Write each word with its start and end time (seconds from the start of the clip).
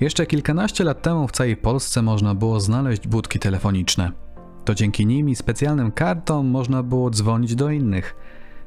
Jeszcze 0.00 0.26
kilkanaście 0.26 0.84
lat 0.84 1.02
temu 1.02 1.28
w 1.28 1.32
całej 1.32 1.56
Polsce 1.56 2.02
można 2.02 2.34
było 2.34 2.60
znaleźć 2.60 3.08
budki 3.08 3.38
telefoniczne. 3.38 4.12
To 4.64 4.74
dzięki 4.74 5.06
nim 5.06 5.28
i 5.28 5.36
specjalnym 5.36 5.92
kartom 5.92 6.46
można 6.46 6.82
było 6.82 7.10
dzwonić 7.10 7.54
do 7.54 7.70
innych. 7.70 8.16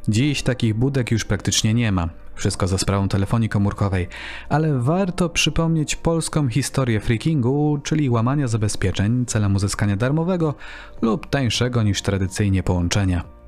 Dziś 0.08 0.44
takich 0.44 0.74
budek 0.74 1.12
już 1.12 1.26
praktycznie 1.26 1.74
nie 1.74 1.92
ma. 1.92 2.10
Wszystko 2.36 2.68
za 2.68 2.78
sprawą 2.78 3.08
telefonii 3.08 3.50
komórkowej, 3.50 4.08
ale 4.50 4.80
warto 4.80 5.30
przypomnieć 5.30 5.96
polską 5.96 6.48
historię 6.48 7.00
freakingu, 7.00 7.80
czyli 7.84 8.10
łamania 8.10 8.48
zabezpieczeń 8.48 9.26
celem 9.26 9.56
uzyskania 9.56 9.96
darmowego 9.96 10.56
lub 11.02 11.28
tańszego 11.28 11.84
niż 11.84 12.02
tradycyjnie 12.02 12.64
połączenia. 12.64 13.39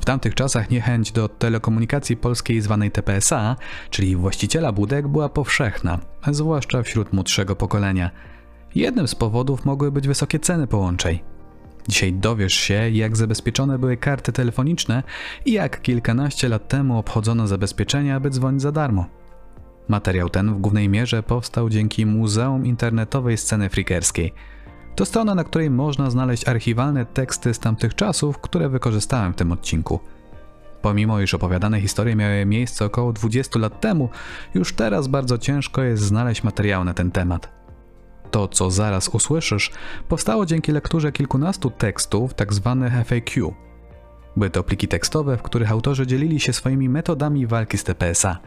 W 0.00 0.04
tamtych 0.04 0.34
czasach 0.34 0.70
niechęć 0.70 1.12
do 1.12 1.28
telekomunikacji 1.28 2.16
polskiej 2.16 2.60
zwanej 2.60 2.90
TPSA, 2.90 3.56
czyli 3.90 4.16
właściciela 4.16 4.72
budek, 4.72 5.08
była 5.08 5.28
powszechna, 5.28 5.98
zwłaszcza 6.30 6.82
wśród 6.82 7.12
młodszego 7.12 7.56
pokolenia. 7.56 8.10
Jednym 8.74 9.08
z 9.08 9.14
powodów 9.14 9.64
mogły 9.64 9.92
być 9.92 10.08
wysokie 10.08 10.38
ceny 10.38 10.66
połączeń. 10.66 11.18
Dzisiaj 11.88 12.12
dowiesz 12.12 12.54
się, 12.54 12.90
jak 12.90 13.16
zabezpieczone 13.16 13.78
były 13.78 13.96
karty 13.96 14.32
telefoniczne 14.32 15.02
i 15.44 15.52
jak 15.52 15.82
kilkanaście 15.82 16.48
lat 16.48 16.68
temu 16.68 16.98
obchodzono 16.98 17.46
zabezpieczenia, 17.46 18.20
by 18.20 18.30
dzwonić 18.30 18.62
za 18.62 18.72
darmo. 18.72 19.06
Materiał 19.88 20.30
ten 20.30 20.54
w 20.54 20.60
głównej 20.60 20.88
mierze 20.88 21.22
powstał 21.22 21.70
dzięki 21.70 22.06
Muzeum 22.06 22.66
Internetowej 22.66 23.36
Sceny 23.36 23.68
Freakerskiej. 23.68 24.32
To 24.96 25.04
strona, 25.04 25.34
na 25.34 25.44
której 25.44 25.70
można 25.70 26.10
znaleźć 26.10 26.48
archiwalne 26.48 27.06
teksty 27.06 27.54
z 27.54 27.58
tamtych 27.58 27.94
czasów, 27.94 28.38
które 28.38 28.68
wykorzystałem 28.68 29.32
w 29.32 29.36
tym 29.36 29.52
odcinku. 29.52 30.00
Pomimo 30.82 31.20
iż 31.20 31.34
opowiadane 31.34 31.80
historie 31.80 32.16
miały 32.16 32.46
miejsce 32.46 32.84
około 32.84 33.12
20 33.12 33.58
lat 33.58 33.80
temu, 33.80 34.08
już 34.54 34.72
teraz 34.72 35.08
bardzo 35.08 35.38
ciężko 35.38 35.82
jest 35.82 36.02
znaleźć 36.02 36.44
materiał 36.44 36.84
na 36.84 36.94
ten 36.94 37.10
temat. 37.10 37.48
To, 38.30 38.48
co 38.48 38.70
zaraz 38.70 39.08
usłyszysz, 39.08 39.72
powstało 40.08 40.46
dzięki 40.46 40.72
lekturze 40.72 41.12
kilkunastu 41.12 41.70
tekstów, 41.70 42.34
tzw. 42.34 42.88
Tak 42.94 43.06
FAQ. 43.06 43.54
Były 44.36 44.50
to 44.50 44.62
pliki 44.62 44.88
tekstowe, 44.88 45.36
w 45.36 45.42
których 45.42 45.70
autorzy 45.70 46.06
dzielili 46.06 46.40
się 46.40 46.52
swoimi 46.52 46.88
metodami 46.88 47.46
walki 47.46 47.78
z 47.78 47.84
TPSA. 47.84 48.38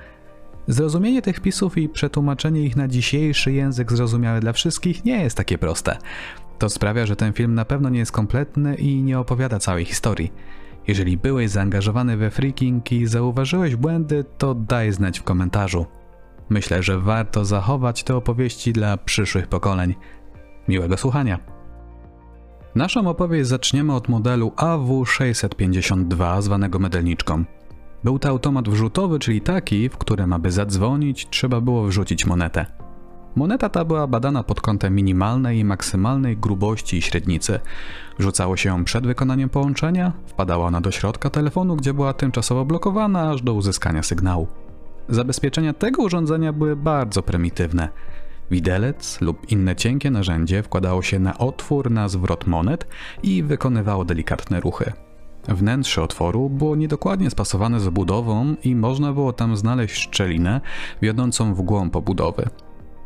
Zrozumienie 0.67 1.21
tych 1.21 1.37
wpisów 1.37 1.77
i 1.77 1.89
przetłumaczenie 1.89 2.61
ich 2.61 2.75
na 2.75 2.87
dzisiejszy 2.87 3.51
język 3.51 3.91
zrozumiały 3.91 4.39
dla 4.39 4.53
wszystkich 4.53 5.05
nie 5.05 5.23
jest 5.23 5.37
takie 5.37 5.57
proste. 5.57 5.97
To 6.59 6.69
sprawia, 6.69 7.05
że 7.05 7.15
ten 7.15 7.33
film 7.33 7.53
na 7.53 7.65
pewno 7.65 7.89
nie 7.89 7.99
jest 7.99 8.11
kompletny 8.11 8.75
i 8.75 9.03
nie 9.03 9.19
opowiada 9.19 9.59
całej 9.59 9.85
historii. 9.85 10.31
Jeżeli 10.87 11.17
byłeś 11.17 11.49
zaangażowany 11.49 12.17
we 12.17 12.31
freaking 12.31 12.91
i 12.91 13.07
zauważyłeś 13.07 13.75
błędy, 13.75 14.25
to 14.37 14.55
daj 14.55 14.91
znać 14.91 15.19
w 15.19 15.23
komentarzu. 15.23 15.85
Myślę, 16.49 16.83
że 16.83 16.99
warto 16.99 17.45
zachować 17.45 18.03
te 18.03 18.15
opowieści 18.15 18.73
dla 18.73 18.97
przyszłych 18.97 19.47
pokoleń. 19.47 19.95
Miłego 20.67 20.97
słuchania. 20.97 21.39
Naszą 22.75 23.07
opowieść 23.07 23.49
zaczniemy 23.49 23.93
od 23.93 24.09
modelu 24.09 24.49
AW652 24.57 26.41
zwanego 26.41 26.79
mydelniczką. 26.79 27.43
Był 28.07 28.19
to 28.19 28.29
automat 28.29 28.69
wrzutowy, 28.69 29.19
czyli 29.19 29.41
taki, 29.41 29.89
w 29.89 29.97
którym 29.97 30.33
aby 30.33 30.51
zadzwonić 30.51 31.27
trzeba 31.29 31.61
było 31.61 31.83
wrzucić 31.83 32.25
monetę. 32.25 32.65
Moneta 33.35 33.69
ta 33.69 33.85
była 33.85 34.07
badana 34.07 34.43
pod 34.43 34.61
kątem 34.61 34.95
minimalnej 34.95 35.59
i 35.59 35.63
maksymalnej 35.65 36.37
grubości 36.37 36.97
i 36.97 37.01
średnicy. 37.01 37.59
Wrzucało 38.19 38.57
się 38.57 38.69
ją 38.69 38.83
przed 38.83 39.07
wykonaniem 39.07 39.49
połączenia, 39.49 40.11
wpadała 40.25 40.65
ona 40.65 40.81
do 40.81 40.91
środka 40.91 41.29
telefonu, 41.29 41.75
gdzie 41.75 41.93
była 41.93 42.13
tymczasowo 42.13 42.65
blokowana 42.65 43.31
aż 43.31 43.41
do 43.41 43.53
uzyskania 43.53 44.03
sygnału. 44.03 44.47
Zabezpieczenia 45.09 45.73
tego 45.73 46.03
urządzenia 46.03 46.53
były 46.53 46.75
bardzo 46.75 47.23
prymitywne. 47.23 47.89
Widelec 48.51 49.21
lub 49.21 49.51
inne 49.51 49.75
cienkie 49.75 50.11
narzędzie 50.11 50.63
wkładało 50.63 51.01
się 51.01 51.19
na 51.19 51.37
otwór 51.37 51.91
na 51.91 52.09
zwrot 52.09 52.47
monet 52.47 52.87
i 53.23 53.43
wykonywało 53.43 54.05
delikatne 54.05 54.59
ruchy. 54.59 55.06
Wnętrze 55.47 56.03
otworu 56.03 56.49
było 56.49 56.75
niedokładnie 56.75 57.29
spasowane 57.29 57.79
z 57.79 57.87
obudową 57.87 58.55
i 58.63 58.75
można 58.75 59.13
było 59.13 59.33
tam 59.33 59.57
znaleźć 59.57 59.95
szczelinę 59.95 60.61
wiodącą 61.01 61.53
w 61.53 61.61
głąb 61.61 61.95
obudowy. 61.95 62.49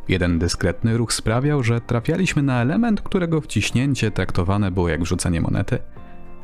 Jeden 0.07 0.39
dyskretny 0.39 0.97
ruch 0.97 1.13
sprawiał, 1.13 1.63
że 1.63 1.81
trafialiśmy 1.81 2.41
na 2.41 2.61
element, 2.61 3.01
którego 3.01 3.41
wciśnięcie 3.41 4.11
traktowane 4.11 4.71
było 4.71 4.89
jak 4.89 5.01
wrzucenie 5.01 5.41
monety– 5.41 5.79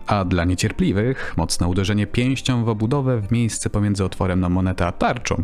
a 0.07 0.25
dla 0.25 0.45
niecierpliwych 0.45 1.33
mocne 1.37 1.67
uderzenie 1.67 2.07
pięścią 2.07 2.65
w 2.65 2.69
obudowę 2.69 3.21
w 3.21 3.31
miejsce 3.31 3.69
pomiędzy 3.69 4.05
otworem 4.05 4.39
na 4.39 4.49
monetę 4.49 4.87
a 4.87 4.91
tarczą. 4.91 5.43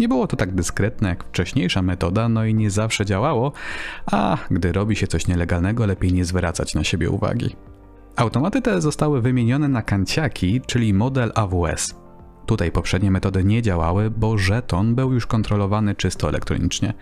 Nie 0.00 0.08
było 0.08 0.26
to 0.26 0.36
tak 0.36 0.54
dyskretne 0.54 1.08
jak 1.08 1.24
wcześniejsza 1.24 1.82
metoda, 1.82 2.28
no 2.28 2.44
i 2.44 2.54
nie 2.54 2.70
zawsze 2.70 3.06
działało, 3.06 3.52
a 4.12 4.36
gdy 4.50 4.72
robi 4.72 4.96
się 4.96 5.06
coś 5.06 5.26
nielegalnego, 5.26 5.86
lepiej 5.86 6.12
nie 6.12 6.24
zwracać 6.24 6.74
na 6.74 6.84
siebie 6.84 7.10
uwagi. 7.10 7.56
Automaty 8.16 8.62
te 8.62 8.80
zostały 8.80 9.22
wymienione 9.22 9.68
na 9.68 9.82
kanciaki, 9.82 10.60
czyli 10.66 10.94
model 10.94 11.32
AWS. 11.34 11.94
Tutaj 12.46 12.72
poprzednie 12.72 13.10
metody 13.10 13.44
nie 13.44 13.62
działały, 13.62 14.10
bo 14.10 14.38
żeton 14.38 14.94
był 14.94 15.12
już 15.12 15.26
kontrolowany 15.26 15.94
czysto 15.94 16.28
elektronicznie. 16.28 16.94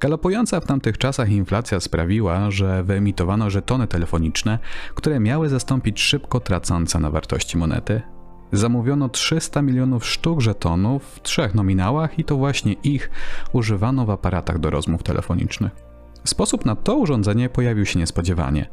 Galopująca 0.00 0.60
w 0.60 0.66
tamtych 0.66 0.98
czasach 0.98 1.30
inflacja 1.30 1.80
sprawiła, 1.80 2.50
że 2.50 2.84
wyemitowano 2.84 3.50
żetony 3.50 3.86
telefoniczne, 3.86 4.58
które 4.94 5.20
miały 5.20 5.48
zastąpić 5.48 6.00
szybko 6.00 6.40
tracące 6.40 6.98
na 6.98 7.10
wartości 7.10 7.58
monety. 7.58 8.02
Zamówiono 8.52 9.08
300 9.08 9.62
milionów 9.62 10.06
sztuk 10.06 10.40
żetonów 10.40 11.02
w 11.04 11.22
trzech 11.22 11.54
nominałach 11.54 12.18
i 12.18 12.24
to 12.24 12.36
właśnie 12.36 12.72
ich 12.72 13.10
używano 13.52 14.06
w 14.06 14.10
aparatach 14.10 14.58
do 14.58 14.70
rozmów 14.70 15.02
telefonicznych. 15.02 15.85
Sposób 16.26 16.64
na 16.64 16.76
to 16.76 16.96
urządzenie 16.96 17.48
pojawił 17.48 17.86
się 17.86 17.98
niespodziewanie. 17.98 18.66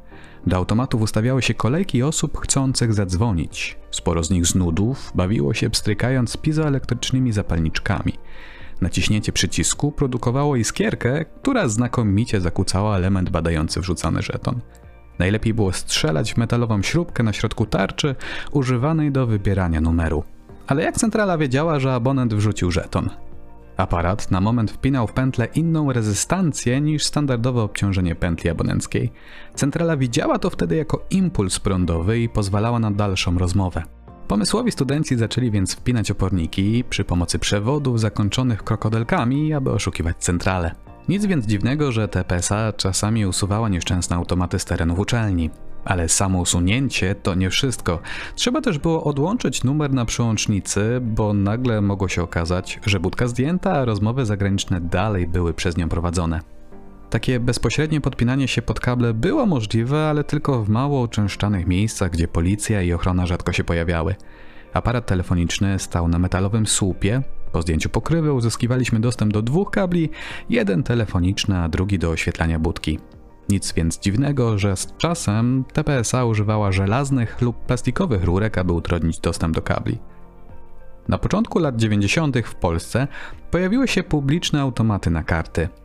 Do 0.47 0.58
automatów 0.58 1.02
ustawiały 1.02 1.41
się 1.41 1.53
kolejki 1.53 2.03
osób 2.03 2.38
chcących 2.38 2.94
zadzwonić. 2.94 3.78
Sporo 3.91 4.24
z 4.24 4.30
nich 4.30 4.46
z 4.46 4.56
nudów 4.56 5.12
bawiło 5.16 5.53
się 5.53 5.69
pstrykając 5.69 6.38
pizoelektrycznymi 6.38 7.31
zapalniczkami. 7.31 8.14
Naciśnięcie 8.81 9.31
przycisku 9.31 9.91
produkowało 9.91 10.56
iskierkę, 10.56 11.25
która 11.25 11.68
znakomicie 11.68 12.41
zakłócała 12.41 12.97
element 12.97 13.30
badający 13.30 13.81
wrzucany 13.81 14.22
żeton. 14.22 14.59
Najlepiej 15.20 15.53
było 15.53 15.74
strzelać 15.74 16.34
w 16.34 16.38
metalową 16.38 16.81
śrubkę 16.81 17.24
na 17.24 17.34
środku 17.34 17.66
tarczy, 17.66 18.16
używanej 18.52 19.12
do 19.12 19.28
wybierania 19.28 19.81
numeru. 19.81 20.24
Ale 20.68 20.84
jak 20.84 20.96
centrala 20.96 21.38
wiedziała, 21.38 21.80
że 21.80 21.94
abonent 21.94 22.34
wrzucił 22.34 22.72
żeton? 22.72 23.09
Aparat 23.78 24.31
na 24.31 24.41
moment 24.41 24.72
wpinał 24.72 25.07
w 25.07 25.13
pętlę 25.13 25.45
inną 25.45 25.94
rezystancję 25.94 26.81
niż 26.81 27.03
standardowe 27.03 27.61
obciążenie 27.61 28.16
pętli 28.16 28.50
abonenckiej. 28.50 29.11
Centrala 29.56 29.97
widziała 29.97 30.39
to 30.39 30.50
wtedy 30.50 30.75
jako 30.75 31.06
impuls 31.09 31.59
prądowy 31.59 32.19
i 32.19 32.29
pozwalała 32.29 32.79
na 32.79 32.91
dalszą 32.91 33.38
rozmowę. 33.38 33.84
Pomysłowi 34.28 34.72
studenci 34.72 35.16
zaczęli 35.16 35.51
więc 35.51 35.75
wpinać 35.75 36.11
oporniki 36.11 36.84
przy 36.89 37.03
pomocy 37.03 37.39
przewodów 37.39 38.00
zakończonych 38.00 38.63
krokodelkami, 38.63 39.53
aby 39.53 39.72
oszukiwać 39.72 40.17
centralę. 40.17 40.75
Nic 41.09 41.25
więc 41.25 41.45
dziwnego, 41.45 41.91
że 41.91 42.07
TPSA 42.07 42.73
czasami 42.73 43.25
usuwała 43.25 43.69
nieszczęsne 43.69 44.16
automaty 44.16 44.59
z 44.59 44.66
terenów 44.66 45.00
uczelni. 45.00 45.50
Ale 45.85 46.09
samo 46.09 46.39
usunięcie 46.39 47.16
to 47.16 47.35
nie 47.35 47.49
wszystko. 47.49 47.99
Trzeba 48.35 48.61
też 48.61 48.77
było 48.79 49.03
odłączyć 49.03 49.63
numer 49.63 49.94
na 49.94 50.05
przyłącznicy, 50.05 50.99
bo 51.01 51.33
nagle 51.33 51.81
mogło 51.81 52.07
się 52.07 52.23
okazać, 52.23 52.79
że 52.85 52.99
budka 52.99 53.27
zdjęta, 53.27 53.71
a 53.71 53.85
rozmowy 53.85 54.25
zagraniczne 54.25 54.81
dalej 54.81 55.27
były 55.27 55.53
przez 55.53 55.77
nią 55.77 55.89
prowadzone. 55.89 56.39
Takie 57.09 57.39
bezpośrednie 57.39 58.01
podpinanie 58.01 58.47
się 58.47 58.61
pod 58.61 58.79
kable 58.79 59.13
było 59.13 59.45
możliwe, 59.45 60.09
ale 60.09 60.23
tylko 60.23 60.63
w 60.63 60.69
mało 60.69 61.01
uczęszczanych 61.01 61.67
miejscach, 61.67 62.11
gdzie 62.11 62.27
policja 62.27 62.81
i 62.81 62.93
ochrona 62.93 63.25
rzadko 63.25 63.51
się 63.53 63.63
pojawiały. 63.63 64.16
Aparat 64.73 65.05
telefoniczny 65.05 65.79
stał 65.79 66.07
na 66.07 66.19
metalowym 66.19 66.67
słupie. 66.67 67.22
Po 67.51 67.61
zdjęciu 67.61 67.89
pokrywy 67.89 68.33
uzyskiwaliśmy 68.33 68.99
dostęp 68.99 69.33
do 69.33 69.41
dwóch 69.41 69.72
kabli, 69.72 70.09
jeden 70.49 70.83
telefoniczny, 70.83 71.57
a 71.57 71.69
drugi 71.69 71.99
do 71.99 72.09
oświetlania 72.09 72.59
budki. 72.59 72.99
Nic 73.49 73.73
więc 73.73 73.99
dziwnego, 73.99 74.57
że 74.57 74.75
z 74.75 74.87
czasem 74.97 75.63
TPSA 75.73 76.25
używała 76.25 76.72
żelaznych 76.72 77.41
lub 77.41 77.66
plastikowych 77.66 78.23
rurek, 78.23 78.57
aby 78.57 78.73
utrudnić 78.73 79.19
dostęp 79.19 79.55
do 79.55 79.61
kabli. 79.61 79.99
Na 81.07 81.17
początku 81.17 81.59
lat 81.59 81.75
90. 81.75 82.37
w 82.37 82.55
Polsce 82.55 83.07
pojawiły 83.51 83.87
się 83.87 84.03
publiczne 84.03 84.61
automaty 84.61 85.09
na 85.11 85.23
karty– 85.23 85.69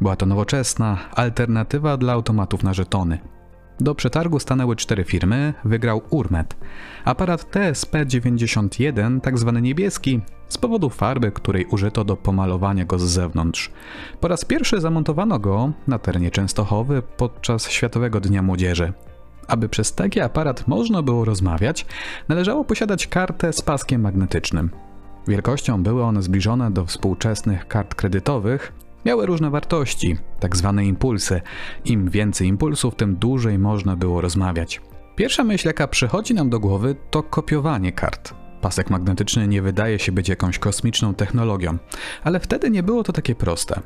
była 0.00 0.16
to 0.16 0.26
nowoczesna 0.26 0.98
alternatywa 1.14 1.96
dla 1.96 2.12
automatów 2.12 2.62
na 2.62 2.74
żetony. 2.74 3.18
Do 3.80 3.94
przetargu 3.94 4.38
stanęły 4.38 4.76
cztery 4.76 5.04
firmy, 5.04 5.54
wygrał 5.64 6.02
Urmet. 6.10 6.56
Aparat 7.04 7.50
TSP-91, 7.54 9.20
tak 9.20 9.38
zwany 9.38 9.62
niebieski, 9.62 10.20
z 10.50 10.58
powodu 10.58 10.90
farby, 10.90 11.32
której 11.32 11.66
użyto 11.66 12.04
do 12.04 12.16
pomalowania 12.16 12.84
go 12.84 12.98
z 12.98 13.02
zewnątrz. 13.02 13.70
Po 14.20 14.28
raz 14.28 14.44
pierwszy 14.44 14.80
zamontowano 14.80 15.38
go 15.38 15.72
na 15.86 15.98
terenie 15.98 16.30
Częstochowy 16.30 17.02
podczas 17.16 17.70
Światowego 17.70 18.20
Dnia 18.20 18.42
Młodzieży. 18.42 18.92
Aby 19.48 19.68
przez 19.68 19.94
taki 19.94 20.20
aparat 20.20 20.68
można 20.68 21.02
było 21.02 21.24
rozmawiać, 21.24 21.86
należało 22.28 22.64
posiadać 22.64 23.06
kartę 23.06 23.52
z 23.52 23.62
paskiem 23.62 24.00
magnetycznym. 24.00 24.70
Wielkością 25.28 25.82
były 25.82 26.04
one 26.04 26.22
zbliżone 26.22 26.70
do 26.70 26.86
współczesnych 26.86 27.68
kart 27.68 27.94
kredytowych, 27.94 28.72
Miały 29.04 29.26
różne 29.26 29.50
wartości, 29.50 30.16
tak 30.40 30.56
zwane 30.56 30.84
impulsy. 30.84 31.40
Im 31.84 32.10
więcej 32.10 32.48
impulsów, 32.48 32.94
tym 32.94 33.16
dłużej 33.16 33.58
można 33.58 33.96
było 33.96 34.20
rozmawiać. 34.20 34.80
Pierwsza 35.16 35.44
myśl, 35.44 35.68
jaka 35.68 35.88
przychodzi 35.88 36.34
nam 36.34 36.50
do 36.50 36.60
głowy, 36.60 36.96
to 37.10 37.22
kopiowanie 37.22 37.92
kart. 37.92 38.34
Pasek 38.60 38.90
magnetyczny 38.90 39.48
nie 39.48 39.62
wydaje 39.62 39.98
się 39.98 40.12
być 40.12 40.28
jakąś 40.28 40.58
kosmiczną 40.58 41.14
technologią, 41.14 41.78
ale 42.24 42.40
wtedy 42.40 42.70
nie 42.70 42.82
było 42.82 43.02
to 43.02 43.12
takie 43.12 43.34
proste. 43.34 43.80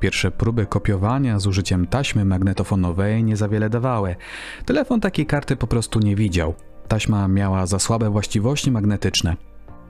Pierwsze 0.00 0.30
próby 0.30 0.66
kopiowania 0.66 1.38
z 1.38 1.46
użyciem 1.46 1.86
taśmy 1.86 2.24
magnetofonowej 2.24 3.24
nie 3.24 3.36
za 3.36 3.48
wiele 3.48 3.70
dawały. 3.70 4.16
Telefon 4.64 5.00
takiej 5.00 5.26
karty 5.26 5.56
po 5.56 5.66
prostu 5.66 5.98
nie 5.98 6.16
widział. 6.16 6.54
Taśma 6.88 7.28
miała 7.28 7.66
za 7.66 7.78
słabe 7.78 8.10
właściwości 8.10 8.70
magnetyczne. 8.70 9.36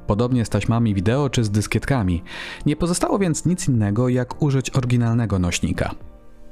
Podobnie 0.07 0.45
z 0.45 0.49
taśmami 0.49 0.95
wideo 0.95 1.31
czy 1.31 1.45
z 1.45 1.51
dyskietkami. 1.51 2.23
Nie 2.67 2.77
pozostało 2.77 3.19
więc 3.19 3.47
nic 3.47 3.69
innego 3.69 4.09
jak 4.09 4.43
użyć 4.43 4.71
oryginalnego 4.71 5.39
nośnika. 5.39 5.95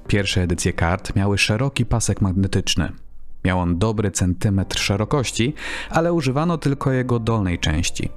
Pierwsze 0.06 0.42
edycje 0.42 0.72
kart 0.72 1.16
miały 1.16 1.38
szeroki 1.38 1.86
pasek 1.86 2.20
magnetyczny. 2.20 2.92
Miał 3.44 3.60
on 3.60 3.78
dobry 3.78 4.10
centymetr 4.10 4.78
szerokości, 4.78 5.54
ale 5.90 6.12
używano 6.12 6.58
tylko 6.58 6.92
jego 6.92 7.18
dolnej 7.18 7.58
części. 7.58 8.10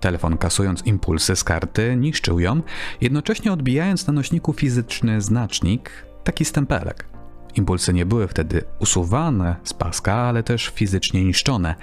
Telefon 0.00 0.38
kasując 0.38 0.86
impulsy 0.86 1.36
z 1.36 1.44
karty 1.44 1.96
niszczył 1.96 2.40
ją, 2.40 2.62
jednocześnie 3.00 3.52
odbijając 3.52 4.06
na 4.06 4.12
nośniku 4.12 4.52
fizyczny 4.52 5.20
znacznik, 5.20 5.90
taki 6.24 6.44
stempelek. 6.44 7.08
Impulsy 7.56 7.92
nie 7.92 8.06
były 8.06 8.28
wtedy 8.28 8.64
usuwane 8.78 9.56
z 9.64 9.74
paska, 9.74 10.14
ale 10.14 10.42
też 10.42 10.68
fizycznie 10.68 11.24
niszczone. 11.24 11.74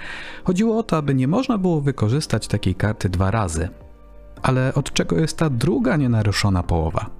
Chodziło 0.44 0.78
o 0.78 0.82
to, 0.82 0.96
aby 0.96 1.14
nie 1.14 1.28
można 1.28 1.58
było 1.58 1.80
wykorzystać 1.80 2.48
takiej 2.48 2.74
karty 2.74 3.08
dwa 3.08 3.30
razy. 3.30 3.68
Ale 4.42 4.74
od 4.74 4.92
czego 4.92 5.20
jest 5.20 5.38
ta 5.38 5.50
druga 5.50 5.96
nienaruszona 5.96 6.62
połowa? 6.62 7.10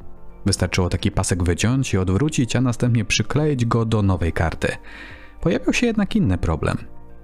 Wystarczyło 0.47 0.89
taki 0.89 1.11
pasek 1.11 1.43
wyciąć 1.43 1.95
i 1.95 1.99
odwrócić, 1.99 2.57
a 2.57 2.61
następnie 2.61 3.05
przykleić 3.05 3.65
go 3.65 3.85
do 3.85 4.03
nowej 4.03 4.33
karty. 4.33 4.69
Pojawił 5.43 5.73
się 5.73 5.87
jednak 5.87 6.17
inny 6.17 6.39
problem. 6.39 6.77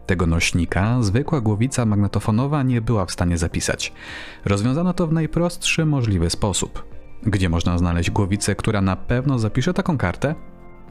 Tego 0.06 0.26
nośnika 0.26 1.02
zwykła 1.02 1.40
głowica 1.40 1.86
magnetofonowa 1.86 2.62
nie 2.62 2.80
była 2.80 3.06
w 3.06 3.12
stanie 3.12 3.38
zapisać. 3.38 3.92
Rozwiązano 4.44 4.92
to 4.92 5.06
w 5.06 5.12
najprostszy 5.12 5.86
możliwy 5.86 6.30
sposób. 6.30 6.84
Gdzie 7.22 7.48
można 7.48 7.78
znaleźć 7.78 8.10
głowicę, 8.10 8.54
która 8.54 8.80
na 8.80 8.96
pewno 8.96 9.38
zapisze 9.38 9.74
taką 9.74 9.98
kartę? 9.98 10.34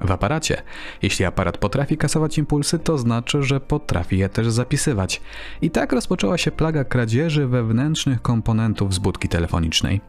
W 0.01 0.11
aparacie. 0.11 0.61
Jeśli 1.01 1.25
aparat 1.25 1.57
potrafi 1.57 1.97
kasować 1.97 2.37
impulsy, 2.37 2.79
to 2.79 2.97
znaczy, 2.97 3.43
że 3.43 3.59
potrafi 3.59 4.17
je 4.17 4.29
też 4.29 4.49
zapisywać. 4.49 5.21
I 5.61 5.71
tak 5.71 5.91
rozpoczęła 5.91 6.37
się 6.37 6.51
plaga 6.51 6.83
kradzieży 6.83 7.47
wewnętrznych 7.47 8.21
komponentów 8.21 8.93
z 8.93 8.99
budki 8.99 9.27
telefonicznej. 9.27 10.01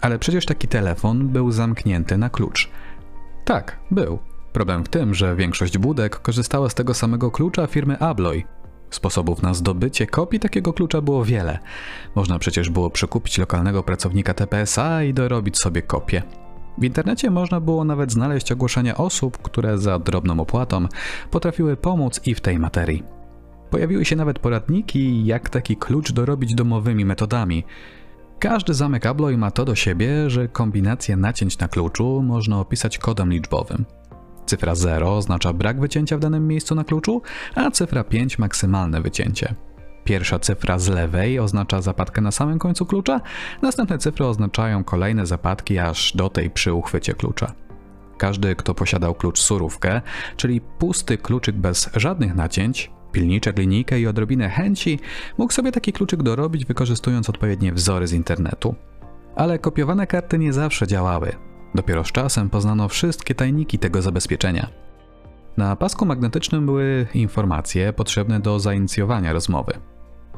Ale 0.00 0.18
przecież 0.18 0.46
taki 0.46 0.68
telefon 0.68 1.28
był 1.28 1.50
zamknięty 1.50 2.18
na 2.18 2.30
klucz. 2.30 2.70
Tak, 3.44 3.78
był. 3.90 4.18
Problem 4.52 4.84
w 4.84 4.88
tym, 4.88 5.14
że 5.14 5.36
większość 5.36 5.78
budek 5.78 6.20
korzystała 6.20 6.68
z 6.68 6.74
tego 6.74 6.94
samego 6.94 7.30
klucza 7.30 7.66
firmy 7.66 7.98
Abloy. 7.98 8.44
Sposobów 8.90 9.42
na 9.42 9.54
zdobycie 9.54 10.06
kopii 10.06 10.40
takiego 10.40 10.72
klucza 10.72 11.00
było 11.00 11.24
wiele. 11.24 11.58
Można 12.14 12.38
przecież 12.38 12.70
było 12.70 12.90
przekupić 12.90 13.38
lokalnego 13.38 13.82
pracownika 13.82 14.34
TPSA 14.34 15.02
i 15.02 15.14
dorobić 15.14 15.58
sobie 15.58 15.82
kopię. 15.82 16.22
W 16.78 16.84
internecie 16.84 17.30
można 17.30 17.60
było 17.60 17.84
nawet 17.84 18.12
znaleźć 18.12 18.52
ogłoszenia 18.52 18.96
osób, 18.96 19.38
które 19.42 19.78
za 19.78 19.98
drobną 19.98 20.40
opłatą 20.40 20.86
potrafiły 21.30 21.76
pomóc 21.76 22.20
i 22.26 22.34
w 22.34 22.40
tej 22.40 22.58
materii. 22.58 23.02
Pojawiły 23.70 24.04
się 24.04 24.16
nawet 24.16 24.38
poradniki, 24.38 25.26
jak 25.26 25.50
taki 25.50 25.76
klucz 25.76 26.12
dorobić 26.12 26.54
domowymi 26.54 27.04
metodami. 27.04 27.64
Każdy 28.38 28.74
zamek 28.74 29.06
Abloy 29.06 29.36
ma 29.36 29.50
to 29.50 29.64
do 29.64 29.74
siebie, 29.74 30.30
że 30.30 30.48
kombinację 30.48 31.16
nacięć 31.16 31.58
na 31.58 31.68
kluczu 31.68 32.22
można 32.22 32.60
opisać 32.60 32.98
kodem 32.98 33.32
liczbowym. 33.32 33.84
Cyfra 34.46 34.74
0 34.74 35.16
oznacza 35.16 35.52
brak 35.52 35.80
wycięcia 35.80 36.16
w 36.16 36.20
danym 36.20 36.48
miejscu 36.48 36.74
na 36.74 36.84
kluczu, 36.84 37.22
a 37.54 37.70
cyfra 37.70 38.04
5 38.04 38.38
maksymalne 38.38 39.00
wycięcie. 39.00 39.54
Pierwsza 40.04 40.38
cyfra 40.38 40.78
z 40.78 40.88
lewej 40.88 41.38
oznacza 41.38 41.82
zapadkę 41.82 42.20
na 42.20 42.30
samym 42.30 42.58
końcu 42.58 42.86
klucza, 42.86 43.20
następne 43.62 43.98
cyfry 43.98 44.26
oznaczają 44.26 44.84
kolejne 44.84 45.26
zapadki 45.26 45.78
aż 45.78 46.16
do 46.16 46.28
tej 46.28 46.50
przy 46.50 46.72
uchwycie 46.72 47.14
klucza. 47.14 47.52
Każdy, 48.18 48.56
kto 48.56 48.74
posiadał 48.74 49.14
klucz 49.14 49.40
surówkę, 49.40 50.00
czyli 50.36 50.60
pusty 50.60 51.18
kluczyk 51.18 51.56
bez 51.56 51.90
żadnych 51.96 52.34
nacięć, 52.34 52.90
pilniczek, 53.12 53.58
linijkę 53.58 54.00
i 54.00 54.06
odrobinę 54.06 54.48
chęci, 54.48 54.98
mógł 55.38 55.52
sobie 55.52 55.72
taki 55.72 55.92
kluczyk 55.92 56.22
dorobić 56.22 56.64
wykorzystując 56.64 57.30
odpowiednie 57.30 57.72
wzory 57.72 58.06
z 58.06 58.12
internetu. 58.12 58.74
Ale 59.36 59.58
kopiowane 59.58 60.06
karty 60.06 60.38
nie 60.38 60.52
zawsze 60.52 60.86
działały. 60.86 61.49
Dopiero 61.74 62.04
z 62.04 62.12
czasem 62.12 62.50
poznano 62.50 62.88
wszystkie 62.88 63.34
tajniki 63.34 63.78
tego 63.78 64.02
zabezpieczenia. 64.02 64.68
Na 65.56 65.76
pasku 65.76 66.06
magnetycznym 66.06 66.66
były 66.66 67.06
informacje 67.14 67.92
potrzebne 67.92 68.40
do 68.40 68.60
zainicjowania 68.60 69.32
rozmowy. 69.32 69.72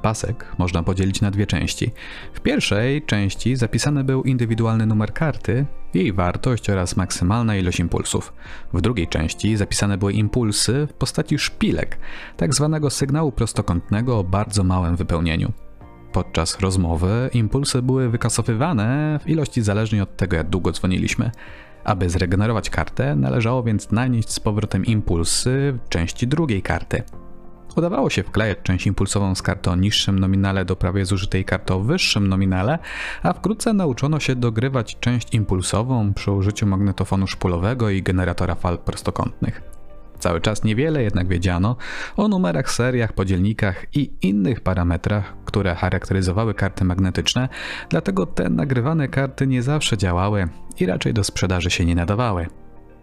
Pasek 0.02 0.46
można 0.58 0.82
podzielić 0.82 1.20
na 1.20 1.30
dwie 1.30 1.46
części. 1.46 1.90
W 2.32 2.40
pierwszej 2.40 3.02
części 3.02 3.56
zapisany 3.56 4.04
był 4.04 4.22
indywidualny 4.22 4.86
numer 4.86 5.12
karty, 5.12 5.66
jej 5.94 6.12
wartość 6.12 6.70
oraz 6.70 6.96
maksymalna 6.96 7.56
ilość 7.56 7.80
impulsów. 7.80 8.32
W 8.72 8.80
drugiej 8.80 9.08
części 9.08 9.56
zapisane 9.56 9.98
były 9.98 10.12
impulsy 10.12 10.86
w 10.90 10.92
postaci 10.92 11.38
szpilek, 11.38 11.98
tak 12.36 12.54
zwanego 12.54 12.90
sygnału 12.90 13.32
prostokątnego 13.32 14.18
o 14.18 14.24
bardzo 14.24 14.64
małym 14.64 14.96
wypełnieniu. 14.96 15.52
Podczas 16.12 16.60
rozmowy 16.60 17.30
impulsy 17.32 17.82
były 17.82 18.08
wykasowywane 18.08 19.18
w 19.24 19.28
ilości 19.28 19.62
zależnej 19.62 20.00
od 20.00 20.16
tego, 20.16 20.36
jak 20.36 20.48
długo 20.48 20.72
dzwoniliśmy. 20.72 21.30
Aby 21.84 22.10
zregenerować 22.10 22.70
kartę, 22.70 23.16
należało 23.16 23.62
więc 23.62 23.90
nanieść 23.90 24.30
z 24.30 24.40
powrotem 24.40 24.84
impulsy 24.84 25.78
w 25.84 25.88
części 25.88 26.26
drugiej 26.26 26.62
karty. 26.62 27.02
Udawało 27.76 28.10
się 28.10 28.22
wklejać 28.22 28.58
część 28.62 28.86
impulsową 28.86 29.34
z 29.34 29.42
karty 29.42 29.70
o 29.70 29.76
niższym 29.76 30.18
nominale 30.18 30.64
do 30.64 30.76
prawie 30.76 31.04
zużytej 31.04 31.44
karty 31.44 31.74
o 31.74 31.80
wyższym 31.80 32.28
nominale, 32.28 32.78
a 33.22 33.32
wkrótce 33.32 33.72
nauczono 33.72 34.20
się 34.20 34.36
dogrywać 34.36 34.96
część 35.00 35.34
impulsową 35.34 36.14
przy 36.14 36.30
użyciu 36.30 36.66
magnetofonu 36.66 37.26
szpulowego 37.26 37.90
i 37.90 38.02
generatora 38.02 38.54
fal 38.54 38.78
prostokątnych. 38.78 39.71
Cały 40.22 40.40
czas 40.40 40.64
niewiele 40.64 41.02
jednak 41.02 41.28
wiedziano 41.28 41.76
o 42.16 42.28
numerach, 42.28 42.70
seriach, 42.70 43.12
podzielnikach 43.12 43.86
i 43.94 44.12
innych 44.22 44.60
parametrach, 44.60 45.34
które 45.44 45.74
charakteryzowały 45.74 46.54
karty 46.54 46.84
magnetyczne, 46.84 47.48
dlatego 47.88 48.26
te 48.26 48.48
nagrywane 48.48 49.08
karty 49.08 49.46
nie 49.46 49.62
zawsze 49.62 49.98
działały 49.98 50.48
i 50.80 50.86
raczej 50.86 51.14
do 51.14 51.24
sprzedaży 51.24 51.70
się 51.70 51.84
nie 51.84 51.94
nadawały. 51.94 52.46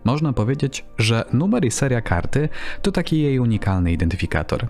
Można 0.03 0.33
powiedzieć, 0.33 0.85
że 0.97 1.25
numer 1.33 1.65
i 1.65 1.71
seria 1.71 2.01
karty 2.01 2.49
to 2.81 2.91
taki 2.91 3.21
jej 3.21 3.39
unikalny 3.39 3.91
identyfikator. 3.91 4.67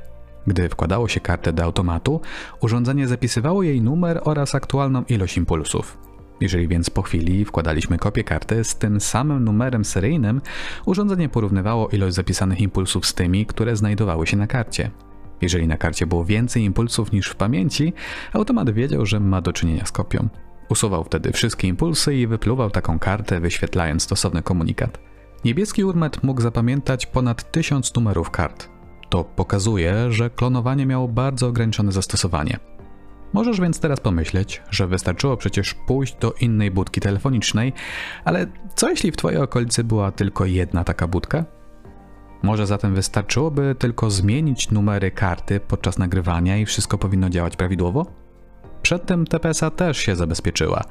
Gdy 0.47 0.69
wkładało 0.69 1.07
się 1.07 1.19
kartę 1.19 1.53
do 1.53 1.63
automatu, 1.63 2.21
urządzenie 2.61 3.07
zapisywało 3.07 3.63
jej 3.63 3.81
numer 3.81 4.21
oraz 4.23 4.55
aktualną 4.55 5.03
ilość 5.03 5.37
impulsów. 5.37 6.08
Jeżeli 6.41 6.67
więc 6.67 6.89
po 6.89 7.01
chwili 7.01 7.45
wkładaliśmy 7.45 7.97
kopię 7.97 8.23
karty 8.23 8.63
z 8.63 8.75
tym 8.75 8.99
samym 8.99 9.43
numerem 9.43 9.85
seryjnym, 9.85 10.41
urządzenie 10.85 11.29
porównywało 11.29 11.89
ilość 11.89 12.15
zapisanych 12.15 12.61
impulsów 12.61 13.05
z 13.05 13.13
tymi, 13.13 13.45
które 13.45 13.75
znajdowały 13.75 14.27
się 14.27 14.37
na 14.37 14.47
karcie. 14.47 14.91
Jeżeli 15.41 15.67
na 15.67 15.77
karcie 15.77 16.07
było 16.07 16.25
więcej 16.25 16.63
impulsów 16.63 17.11
niż 17.11 17.27
w 17.27 17.35
pamięci, 17.35 17.93
automat 18.33 18.69
wiedział, 18.69 19.05
że 19.05 19.19
ma 19.19 19.41
do 19.41 19.53
czynienia 19.53 19.85
z 19.85 19.91
kopią. 19.91 20.29
Usuwał 20.69 21.03
wtedy 21.03 21.31
wszystkie 21.31 21.67
impulsy 21.67 22.15
i 22.15 22.27
wypluwał 22.27 22.71
taką 22.71 22.99
kartę, 22.99 23.39
wyświetlając 23.39 24.03
stosowny 24.03 24.41
komunikat. 24.41 24.99
Niebieski 25.45 25.83
urmet 25.83 26.23
mógł 26.23 26.41
zapamiętać 26.41 27.05
ponad 27.05 27.51
tysiąc 27.51 27.95
numerów 27.95 28.31
kart. 28.31 28.69
To 29.09 29.23
pokazuje, 29.23 30.11
że 30.11 30.29
klonowanie 30.29 30.85
miało 30.85 31.07
bardzo 31.07 31.47
ograniczone 31.47 31.91
zastosowanie. 31.91 32.59
Możesz 33.33 33.61
więc 33.61 33.79
teraz 33.79 33.99
pomyśleć, 33.99 34.61
że 34.69 34.87
wystarczyło 34.87 35.37
przecież 35.37 35.73
pójść 35.73 36.15
do 36.15 36.31
innej 36.31 36.71
budki 36.71 37.01
telefonicznej, 37.01 37.73
ale 38.25 38.47
co 38.75 38.89
jeśli 38.89 39.11
w 39.11 39.17
Twojej 39.17 39.41
okolicy 39.41 39.83
była 39.83 40.11
tylko 40.11 40.45
jedna 40.45 40.83
taka 40.83 41.07
budka? 41.07 41.45
Może 42.43 42.67
zatem 42.67 42.95
wystarczyłoby 42.95 43.75
tylko 43.79 44.09
zmienić 44.09 44.71
numery 44.71 45.11
karty 45.11 45.59
podczas 45.59 45.97
nagrywania 45.97 46.57
i 46.57 46.65
wszystko 46.65 46.97
powinno 46.97 47.29
działać 47.29 47.55
prawidłowo? 47.55 48.05
Przedtem 48.81 49.27
TPSA 49.27 49.69
też 49.69 49.97
się 49.97 50.15
zabezpieczyła. 50.15 50.83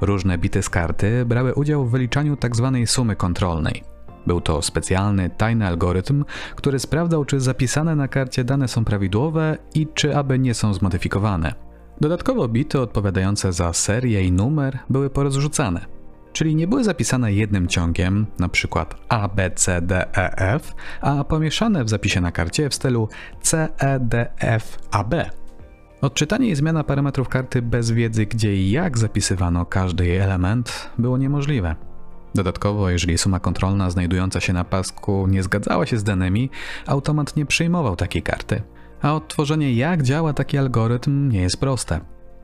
Różne 0.00 0.38
bity 0.38 0.62
z 0.62 0.70
karty 0.70 1.24
brały 1.24 1.54
udział 1.54 1.86
w 1.86 1.90
wyliczaniu 1.90 2.36
tzw. 2.36 2.70
Tak 2.72 2.88
sumy 2.88 3.16
kontrolnej. 3.16 3.82
Był 4.26 4.40
to 4.40 4.62
specjalny, 4.62 5.30
tajny 5.30 5.66
algorytm, 5.66 6.24
który 6.56 6.78
sprawdzał, 6.78 7.24
czy 7.24 7.40
zapisane 7.40 7.96
na 7.96 8.08
karcie 8.08 8.44
dane 8.44 8.68
są 8.68 8.84
prawidłowe 8.84 9.58
i 9.74 9.86
czy 9.94 10.16
aby 10.16 10.38
nie 10.38 10.54
są 10.54 10.74
zmodyfikowane. 10.74 11.63
Dodatkowo 12.00 12.48
bity 12.48 12.80
odpowiadające 12.80 13.52
za 13.52 13.72
serię 13.72 14.22
i 14.22 14.32
numer 14.32 14.78
były 14.90 15.10
porozrzucane, 15.10 15.86
czyli 16.32 16.54
nie 16.54 16.66
były 16.66 16.84
zapisane 16.84 17.32
jednym 17.32 17.68
ciągiem, 17.68 18.26
np. 18.38 18.86
A, 19.08 19.28
B, 19.28 19.50
C, 19.50 19.82
D, 19.82 20.16
E, 20.16 20.38
F, 20.54 20.72
a 21.00 21.24
pomieszane 21.24 21.84
w 21.84 21.88
zapisie 21.88 22.20
na 22.20 22.32
karcie 22.32 22.68
w 22.68 22.74
stylu 22.74 23.08
C, 23.42 23.68
E, 23.78 24.00
D, 24.00 24.30
F, 24.38 24.78
A, 24.90 25.04
B. 25.04 25.30
Odczytanie 26.00 26.48
i 26.48 26.54
zmiana 26.54 26.84
parametrów 26.84 27.28
karty 27.28 27.62
bez 27.62 27.90
wiedzy, 27.90 28.26
gdzie 28.26 28.56
i 28.56 28.70
jak 28.70 28.98
zapisywano 28.98 29.66
każdy 29.66 30.06
jej 30.06 30.18
element, 30.18 30.90
było 30.98 31.18
niemożliwe. 31.18 31.76
Dodatkowo, 32.34 32.90
jeżeli 32.90 33.18
suma 33.18 33.40
kontrolna 33.40 33.90
znajdująca 33.90 34.40
się 34.40 34.52
na 34.52 34.64
pasku 34.64 35.26
nie 35.26 35.42
zgadzała 35.42 35.86
się 35.86 35.98
z 35.98 36.04
danymi, 36.04 36.50
automat 36.86 37.36
nie 37.36 37.46
przyjmował 37.46 37.96
takiej 37.96 38.22
karty. 38.22 38.62
A 39.04 39.14
odtworzenie 39.14 39.74
jak 39.74 40.02
działa 40.02 40.32
taki 40.32 40.58
algorytm 40.58 41.28
nie 41.28 41.40
jest 41.40 41.60
proste. 41.60 42.00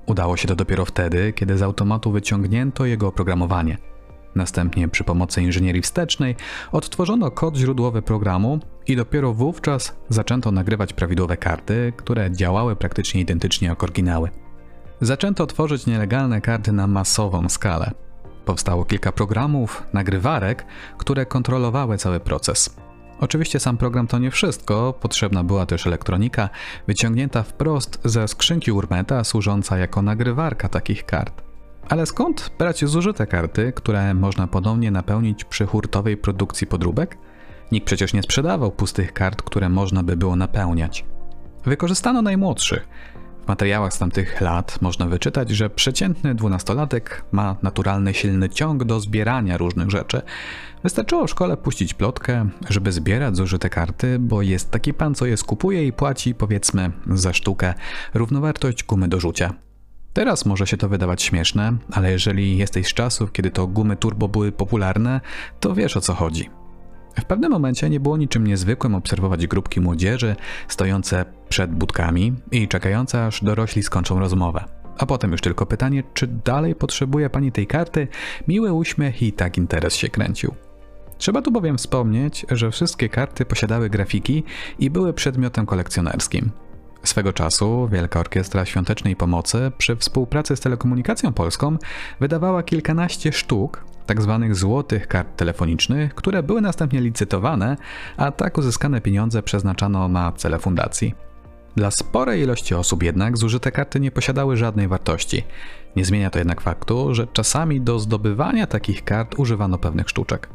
Udało 0.07 0.37
się 0.37 0.49
to 0.49 0.57
dopiero 0.57 0.85
wtedy, 0.85 1.33
kiedy 1.33 1.59
z 1.59 1.62
automatu 1.62 2.12
wyciągnięto 2.12 2.87
jego 2.87 3.09
oprogramowanie. 3.09 3.79
Następnie 4.35 4.88
przy 4.88 5.05
pomocy 5.05 5.43
inżynierii 5.43 5.83
wstecznej 5.83 6.37
odtworzono 6.73 7.31
kod 7.31 7.57
źródłowy 7.57 8.02
programu 8.02 8.59
i 8.87 8.97
dopiero 8.97 9.33
wówczas 9.33 9.97
zaczęto 10.09 10.52
nagrywać 10.52 10.93
prawidłowe 10.93 11.37
karty, 11.37 11.93
które 11.97 12.31
działały 12.33 12.76
praktycznie 12.76 13.21
identycznie 13.21 13.69
jak 13.69 13.83
oryginały. 13.83 14.31
Zaczęto 15.00 15.47
tworzyć 15.47 15.87
nielegalne 15.87 16.40
karty 16.40 16.73
na 16.73 16.87
masową 16.87 17.49
skalę. 17.49 17.90
Powstało 18.45 18.85
kilka 18.85 19.12
programów, 19.12 19.83
nagrywarek, 19.93 20.67
które 20.99 21.26
kontrolowały 21.26 21.99
cały 21.99 22.21
proces. 22.21 22.76
Oczywiście 23.21 23.61
sam 23.61 23.77
program 23.77 24.07
to 24.07 24.19
nie 24.19 24.31
wszystko, 24.31 24.93
potrzebna 25.00 25.45
była 25.45 25.67
też 25.67 25.87
elektronika 25.87 26.49
wyciągnięta 26.87 27.43
wprost 27.43 28.00
ze 28.05 28.29
skrzynki 28.29 28.73
Urmeta, 28.73 29.25
służąca 29.25 29.79
jako 29.79 30.03
nagrywarka 30.03 30.69
takich 30.69 31.07
kart. 31.07 31.43
Ale 31.89 32.07
skąd 32.07 32.50
brać 32.59 32.85
zużyte 32.85 33.27
karty, 33.27 33.73
które 33.73 34.15
można 34.15 34.47
ponownie 34.47 34.91
napełnić 34.91 35.45
przy 35.45 35.67
hurtowej 35.67 36.17
produkcji 36.17 36.67
podróbek? 36.67 37.19
Nikt 37.73 37.87
przecież 37.87 38.12
nie 38.12 38.23
sprzedawał 38.23 38.71
pustych 38.71 39.12
kart, 39.12 39.43
które 39.43 39.69
można 39.69 40.03
by 40.03 40.17
było 40.17 40.37
napełniać. 40.37 41.05
Wykorzystano 41.65 42.23
najmłodszych, 42.23 42.89
materiałach 43.50 43.95
z 43.95 43.99
tamtych 43.99 44.40
lat 44.40 44.83
można 44.83 45.07
wyczytać, 45.07 45.50
że 45.50 45.71
przeciętny 45.71 46.35
dwunastolatek 46.35 47.25
ma 47.33 47.57
naturalny, 47.62 48.14
silny 48.14 48.49
ciąg 48.49 48.85
do 48.85 49.00
zbierania 49.00 49.57
różnych 49.57 49.90
rzeczy. 49.90 50.23
Wystarczyło 50.83 51.26
w 51.26 51.30
szkole 51.30 51.57
puścić 51.57 51.95
plotkę, 51.95 52.49
żeby 52.69 52.92
zbierać 52.92 53.37
zużyte 53.37 53.71
karty, 53.71 54.19
bo 54.19 54.42
jest 54.42 54.71
taki 54.71 54.95
pan, 54.95 55.14
co 55.14 55.26
je 55.26 55.37
skupuje 55.37 55.87
i 55.87 55.92
płaci, 55.92 56.35
powiedzmy, 56.35 56.90
za 57.07 57.33
sztukę 57.33 57.75
równowartość 58.14 58.85
gumy 58.85 59.09
do 59.09 59.21
rzucia. 59.21 59.54
Teraz 60.12 60.47
może 60.47 60.66
się 60.66 60.76
to 60.76 60.88
wydawać 60.88 61.23
śmieszne, 61.23 61.76
ale 61.92 62.11
jeżeli 62.11 62.59
jesteś 62.59 62.87
z 62.87 62.95
czasów, 62.95 63.33
kiedy 63.33 63.50
to 63.50 63.66
gumy 63.66 63.97
turbo 63.97 64.28
były 64.28 64.52
popularne, 64.52 65.21
to 65.61 65.75
wiesz 65.75 65.97
o 65.97 66.00
co 66.00 66.14
chodzi. 66.14 66.60
W 67.19 67.25
pewnym 67.25 67.50
momencie 67.50 67.90
nie 67.90 68.00
było 68.00 68.17
niczym 68.17 68.47
niezwykłym 68.47 68.95
obserwować 68.95 69.47
grupki 69.47 69.81
młodzieży 69.81 70.37
stojące 70.69 71.25
przed 71.49 71.71
budkami 71.71 72.35
i 72.52 72.69
czekające 72.69 73.26
aż 73.26 73.45
dorośli 73.45 73.83
skończą 73.83 74.19
rozmowę. 74.19 74.64
A 74.99 75.07
potem 75.07 75.33
już 75.33 75.40
tylko 75.40 75.67
pytanie, 75.67 76.02
czy 76.14 76.26
dalej 76.26 76.75
potrzebuje 76.75 77.31
pani 77.31 77.52
tej 77.52 77.67
karty? 77.67 78.09
Miły 78.49 78.73
uśmiech 78.73 79.23
i 79.23 79.33
tak 79.33 79.59
interes 79.59 79.95
się 79.95 80.09
kręcił. 80.09 80.55
Trzeba 81.19 81.43
tu 81.43 81.50
bowiem 81.50 81.79
wspomnieć, 81.79 82.47
że 82.50 82.71
wszystkie 82.71 83.09
karty 83.09 83.45
posiadały 83.45 83.90
grafiki 83.90 84.45
i 84.79 84.90
były 84.90 85.12
przedmiotem 85.12 85.67
kolekcjonerskim. 85.67 86.50
Swego 87.05 87.33
czasu 87.33 87.88
Wielka 87.93 88.21
Orkiestra 88.21 88.64
Świątecznej 88.64 89.17
Pomocy 89.17 89.73
przy 89.79 89.97
współpracy 89.97 90.57
z 90.57 90.61
Telekomunikacją 90.61 91.33
Polską 91.33 91.76
wydawała 92.21 92.62
kilkanaście 92.62 93.33
sztuk 93.33 93.85
tzw. 94.07 94.38
Tak 94.40 94.54
złotych 94.54 95.09
kart 95.09 95.37
telefonicznych, 95.37 96.14
które 96.14 96.42
były 96.42 96.61
następnie 96.61 97.00
licytowane, 97.00 97.76
a 98.16 98.30
tak 98.30 98.59
uzyskane 98.59 99.00
pieniądze 99.00 99.42
przeznaczano 99.42 100.09
na 100.09 100.33
cele 100.33 100.59
fundacji. 100.59 101.14
Dla 101.76 101.90
sporej 101.90 102.42
ilości 102.42 102.75
osób 102.75 103.02
jednak 103.02 103.38
zużyte 103.38 103.73
karty 103.73 104.00
nie 104.00 104.11
posiadały 104.11 104.57
żadnej 104.57 104.88
wartości. 104.88 105.45
Nie 105.97 106.04
zmienia 106.04 106.30
to 106.30 106.38
jednak 106.38 106.61
faktu, 106.61 107.14
że 107.14 107.26
czasami 107.26 107.80
do 107.80 107.99
zdobywania 107.99 108.66
takich 108.66 109.04
kart 109.04 109.38
używano 109.38 109.78
pewnych 109.78 110.09
sztuczek. 110.09 110.49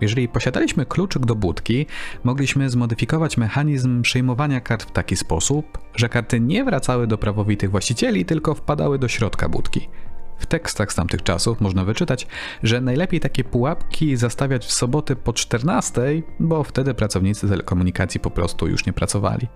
Jeżeli 0.00 0.28
posiadaliśmy 0.28 0.86
kluczyk 0.86 1.26
do 1.26 1.34
budki, 1.34 1.86
mogliśmy 2.24 2.70
zmodyfikować 2.70 3.36
mechanizm 3.36 4.02
przyjmowania 4.02 4.60
kart 4.60 4.82
w 4.82 4.92
taki 4.92 5.16
sposób, 5.16 5.78
że 5.96 6.08
karty 6.08 6.40
nie 6.40 6.64
wracały 6.64 7.06
do 7.06 7.18
prawowitych 7.18 7.70
właścicieli, 7.70 8.24
tylko 8.24 8.54
wpadały 8.54 8.98
do 8.98 9.08
środka 9.08 9.48
budki. 9.48 9.88
W 10.40 10.46
tekstach 10.46 10.92
z 10.92 10.94
tamtych 10.94 11.22
czasów 11.22 11.60
można 11.60 11.84
wyczytać, 11.84 12.26
że 12.62 12.80
najlepiej 12.80 13.20
takie 13.20 13.44
pułapki 13.44 14.16
zastawiać 14.16 14.66
w 14.66 14.72
soboty 14.72 15.16
po 15.16 15.32
14, 15.32 16.22
bo 16.40 16.64
wtedy 16.64 16.94
pracownicy 16.94 17.48
telekomunikacji 17.48 18.20
po 18.20 18.30
prostu 18.30 18.68
już 18.68 18.86
nie 18.86 18.92
pracowali. 18.92 19.48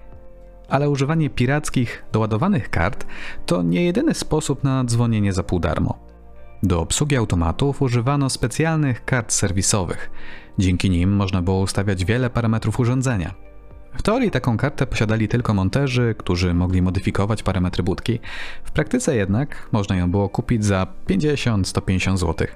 Ale 0.69 0.91
używanie 0.91 1.31
pirackich, 1.31 2.05
doładowanych 2.12 2.71
kart 2.71 3.07
to 3.47 3.62
nie 3.62 3.85
jedyny 3.85 4.14
sposób 4.14 4.64
na 4.64 4.85
dzwonienie 4.85 5.33
za 5.33 5.43
pół 5.43 5.61
darmo. 5.61 5.99
Do 6.62 6.81
obsługi 6.81 7.17
automatów 7.17 7.83
używano 7.83 8.31
specjalnych 8.31 9.05
kart 9.05 9.33
serwisowych. 9.33 10.11
Dzięki 10.59 10.91
nim 10.91 11.17
można 11.17 11.43
było 11.43 11.61
ustawiać 11.61 12.05
wiele 12.05 12.31
parametrów 12.31 12.81
urządzenia. 12.81 13.44
W 13.95 14.03
teorii 14.03 14.31
taką 14.31 14.57
kartę 14.57 14.87
posiadali 14.87 15.29
tylko 15.29 15.55
monterzy, 15.55 16.15
którzy 16.19 16.55
mogli 16.55 16.83
modyfikować 16.83 17.43
parametry 17.43 17.83
budki. 17.83 18.21
W 18.65 18.71
praktyce 18.71 19.17
jednak 19.17 19.69
można 19.73 19.97
ją 19.97 20.11
było 20.11 20.29
kupić 20.29 20.65
za 20.65 20.87
50-150 21.09 22.17
zł. 22.17 22.47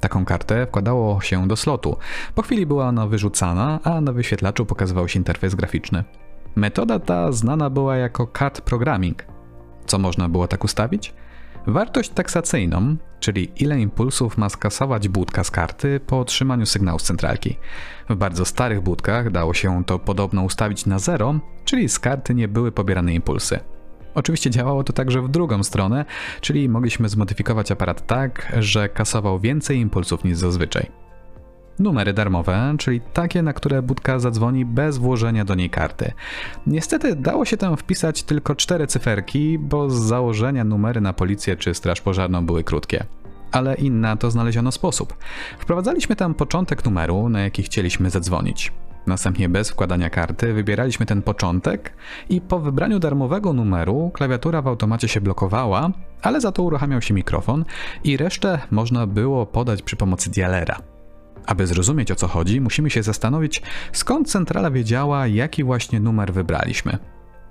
Taką 0.00 0.24
kartę 0.24 0.66
wkładało 0.66 1.20
się 1.20 1.48
do 1.48 1.56
slotu. 1.56 1.96
Po 2.34 2.42
chwili 2.42 2.66
była 2.66 2.88
ona 2.88 3.06
wyrzucana, 3.06 3.80
a 3.84 4.00
na 4.00 4.12
wyświetlaczu 4.12 4.66
pokazywał 4.66 5.08
się 5.08 5.18
interfejs 5.18 5.54
graficzny. 5.54 6.04
Metoda 6.56 6.98
ta 6.98 7.32
znana 7.32 7.70
była 7.70 7.96
jako 7.96 8.26
card 8.38 8.60
programming. 8.60 9.24
Co 9.86 9.98
można 9.98 10.28
było 10.28 10.48
tak 10.48 10.64
ustawić? 10.64 11.14
Wartość 11.66 12.10
taksacyjną, 12.10 12.96
czyli 13.24 13.52
ile 13.56 13.80
impulsów 13.80 14.38
ma 14.38 14.48
skasować 14.48 15.08
budka 15.08 15.44
z 15.44 15.50
karty 15.50 16.00
po 16.06 16.20
otrzymaniu 16.20 16.66
sygnału 16.66 16.98
z 16.98 17.02
centralki. 17.02 17.56
W 18.08 18.14
bardzo 18.14 18.44
starych 18.44 18.80
budkach 18.80 19.30
dało 19.30 19.54
się 19.54 19.84
to 19.84 19.98
podobno 19.98 20.42
ustawić 20.42 20.86
na 20.86 20.98
zero, 20.98 21.34
czyli 21.64 21.88
z 21.88 21.98
karty 21.98 22.34
nie 22.34 22.48
były 22.48 22.72
pobierane 22.72 23.14
impulsy. 23.14 23.60
Oczywiście 24.14 24.50
działało 24.50 24.84
to 24.84 24.92
także 24.92 25.22
w 25.22 25.28
drugą 25.28 25.62
stronę, 25.62 26.04
czyli 26.40 26.68
mogliśmy 26.68 27.08
zmodyfikować 27.08 27.72
aparat 27.72 28.06
tak, 28.06 28.52
że 28.58 28.88
kasował 28.88 29.40
więcej 29.40 29.78
impulsów 29.78 30.24
niż 30.24 30.38
zazwyczaj. 30.38 31.03
Numery 31.78 32.12
darmowe, 32.12 32.74
czyli 32.78 33.00
takie, 33.00 33.42
na 33.42 33.52
które 33.52 33.82
budka 33.82 34.18
zadzwoni 34.18 34.64
bez 34.64 34.98
włożenia 34.98 35.44
do 35.44 35.54
niej 35.54 35.70
karty. 35.70 36.12
Niestety 36.66 37.16
dało 37.16 37.44
się 37.44 37.56
tam 37.56 37.76
wpisać 37.76 38.22
tylko 38.22 38.54
cztery 38.54 38.86
cyferki, 38.86 39.58
bo 39.58 39.90
z 39.90 39.94
założenia 39.94 40.64
numery 40.64 41.00
na 41.00 41.12
policję 41.12 41.56
czy 41.56 41.74
straż 41.74 42.00
pożarną 42.00 42.46
były 42.46 42.64
krótkie. 42.64 43.04
Ale 43.52 43.74
i 43.74 43.90
na 43.90 44.16
to 44.16 44.30
znaleziono 44.30 44.72
sposób. 44.72 45.16
Wprowadzaliśmy 45.58 46.16
tam 46.16 46.34
początek 46.34 46.84
numeru, 46.84 47.28
na 47.28 47.40
jaki 47.40 47.62
chcieliśmy 47.62 48.10
zadzwonić. 48.10 48.72
Następnie 49.06 49.48
bez 49.48 49.70
wkładania 49.70 50.10
karty 50.10 50.52
wybieraliśmy 50.52 51.06
ten 51.06 51.22
początek 51.22 51.92
i 52.28 52.40
po 52.40 52.60
wybraniu 52.60 52.98
darmowego 52.98 53.52
numeru 53.52 54.10
klawiatura 54.14 54.62
w 54.62 54.68
automacie 54.68 55.08
się 55.08 55.20
blokowała, 55.20 55.90
ale 56.22 56.40
za 56.40 56.52
to 56.52 56.62
uruchamiał 56.62 57.02
się 57.02 57.14
mikrofon 57.14 57.64
i 58.04 58.16
resztę 58.16 58.58
można 58.70 59.06
było 59.06 59.46
podać 59.46 59.82
przy 59.82 59.96
pomocy 59.96 60.30
dialera. 60.30 60.93
Aby 61.46 61.66
zrozumieć 61.66 62.10
o 62.10 62.14
co 62.14 62.28
chodzi, 62.28 62.60
musimy 62.60 62.90
się 62.90 63.02
zastanowić, 63.02 63.62
skąd 63.92 64.30
centrala 64.30 64.70
wiedziała, 64.70 65.26
jaki 65.26 65.64
właśnie 65.64 66.00
numer 66.00 66.32
wybraliśmy. 66.32 66.98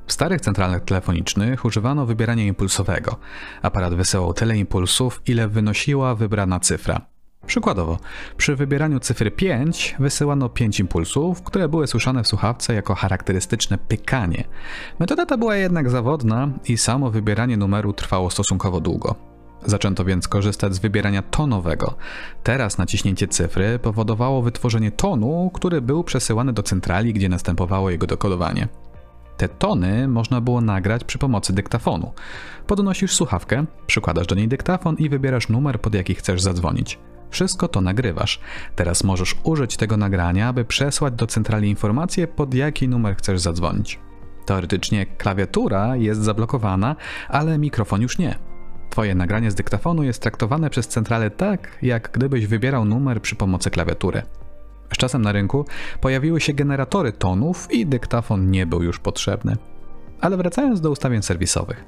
W 0.07 0.13
starych 0.13 0.41
centralach 0.41 0.83
telefonicznych 0.83 1.65
używano 1.65 2.05
wybierania 2.05 2.43
impulsowego. 2.43 3.15
Aparat 3.61 3.93
wysyłał 3.93 4.33
tyle 4.33 4.57
impulsów, 4.57 5.21
ile 5.25 5.47
wynosiła 5.47 6.15
wybrana 6.15 6.59
cyfra. 6.59 7.01
Przykładowo, 7.45 7.97
przy 8.37 8.55
wybieraniu 8.55 8.99
cyfry 8.99 9.31
5 9.31 9.95
wysyłano 9.99 10.49
5 10.49 10.79
impulsów, 10.79 11.43
które 11.43 11.69
były 11.69 11.87
słyszane 11.87 12.23
w 12.23 12.27
słuchawce 12.27 12.73
jako 12.73 12.95
charakterystyczne 12.95 13.77
pykanie. 13.77 14.43
Metoda 14.99 15.25
ta 15.25 15.37
była 15.37 15.55
jednak 15.55 15.89
zawodna 15.89 16.49
i 16.65 16.77
samo 16.77 17.11
wybieranie 17.11 17.57
numeru 17.57 17.93
trwało 17.93 18.29
stosunkowo 18.29 18.79
długo. 18.79 19.32
Zaczęto 19.65 20.05
więc 20.05 20.27
korzystać 20.27 20.73
z 20.73 20.79
wybierania 20.79 21.21
tonowego. 21.21 21.95
Teraz 22.43 22.77
naciśnięcie 22.77 23.27
cyfry 23.27 23.79
powodowało 23.79 24.41
wytworzenie 24.41 24.91
tonu, 24.91 25.51
który 25.53 25.81
był 25.81 26.03
przesyłany 26.03 26.53
do 26.53 26.63
centrali, 26.63 27.13
gdzie 27.13 27.29
następowało 27.29 27.89
jego 27.89 28.07
dekodowanie. 28.07 28.67
Te 29.37 29.49
tony 29.49 30.07
można 30.07 30.41
było 30.41 30.61
nagrać 30.61 31.03
przy 31.03 31.17
pomocy 31.17 31.53
dyktafonu. 31.53 32.11
Podnosisz 32.67 33.13
słuchawkę, 33.13 33.65
przykładasz 33.87 34.27
do 34.27 34.35
niej 34.35 34.47
dyktafon 34.47 34.95
i 34.95 35.09
wybierasz 35.09 35.49
numer, 35.49 35.81
pod 35.81 35.93
jaki 35.93 36.15
chcesz 36.15 36.41
zadzwonić. 36.41 36.99
Wszystko 37.29 37.67
to 37.67 37.81
nagrywasz. 37.81 38.39
Teraz 38.75 39.03
możesz 39.03 39.35
użyć 39.43 39.77
tego 39.77 39.97
nagrania, 39.97 40.47
aby 40.47 40.65
przesłać 40.65 41.13
do 41.13 41.27
centrali 41.27 41.69
informację, 41.69 42.27
pod 42.27 42.53
jaki 42.53 42.87
numer 42.89 43.15
chcesz 43.15 43.39
zadzwonić. 43.39 43.99
Teoretycznie 44.45 45.05
klawiatura 45.05 45.95
jest 45.95 46.21
zablokowana, 46.21 46.95
ale 47.29 47.57
mikrofon 47.57 48.01
już 48.01 48.17
nie. 48.17 48.52
Twoje 48.93 49.15
nagranie 49.15 49.51
z 49.51 49.55
dyktafonu 49.55 50.03
jest 50.03 50.21
traktowane 50.21 50.69
przez 50.69 50.87
centralę 50.87 51.29
tak, 51.29 51.77
jak 51.81 52.11
gdybyś 52.11 52.47
wybierał 52.47 52.85
numer 52.85 53.21
przy 53.21 53.35
pomocy 53.35 53.69
klawiatury. 53.69 54.21
Z 54.93 54.97
czasem 54.97 55.21
na 55.21 55.31
rynku 55.31 55.65
pojawiły 56.01 56.41
się 56.41 56.53
generatory 56.53 57.11
tonów 57.11 57.67
i 57.71 57.85
dyktafon 57.85 58.51
nie 58.51 58.65
był 58.65 58.83
już 58.83 58.99
potrzebny. 58.99 59.55
Ale 60.21 60.37
wracając 60.37 60.81
do 60.81 60.91
ustawień 60.91 61.21
serwisowych. 61.21 61.85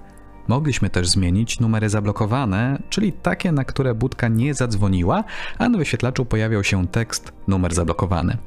Mogliśmy 0.48 0.90
też 0.90 1.10
zmienić 1.10 1.60
numery 1.60 1.90
zablokowane, 1.90 2.82
czyli 2.90 3.14
takie, 3.14 3.52
na 3.52 3.64
które 3.64 3.96
budka 3.96 4.28
nie 4.28 4.54
zadzwoniła, 4.54 5.24
a 5.58 5.70
na 5.70 5.78
wyświetlaczu 5.78 6.26
pojawiał 6.26 6.64
się 6.64 6.88
tekst 6.88 7.34
numer 7.48 7.74
zablokowany. 7.74 8.38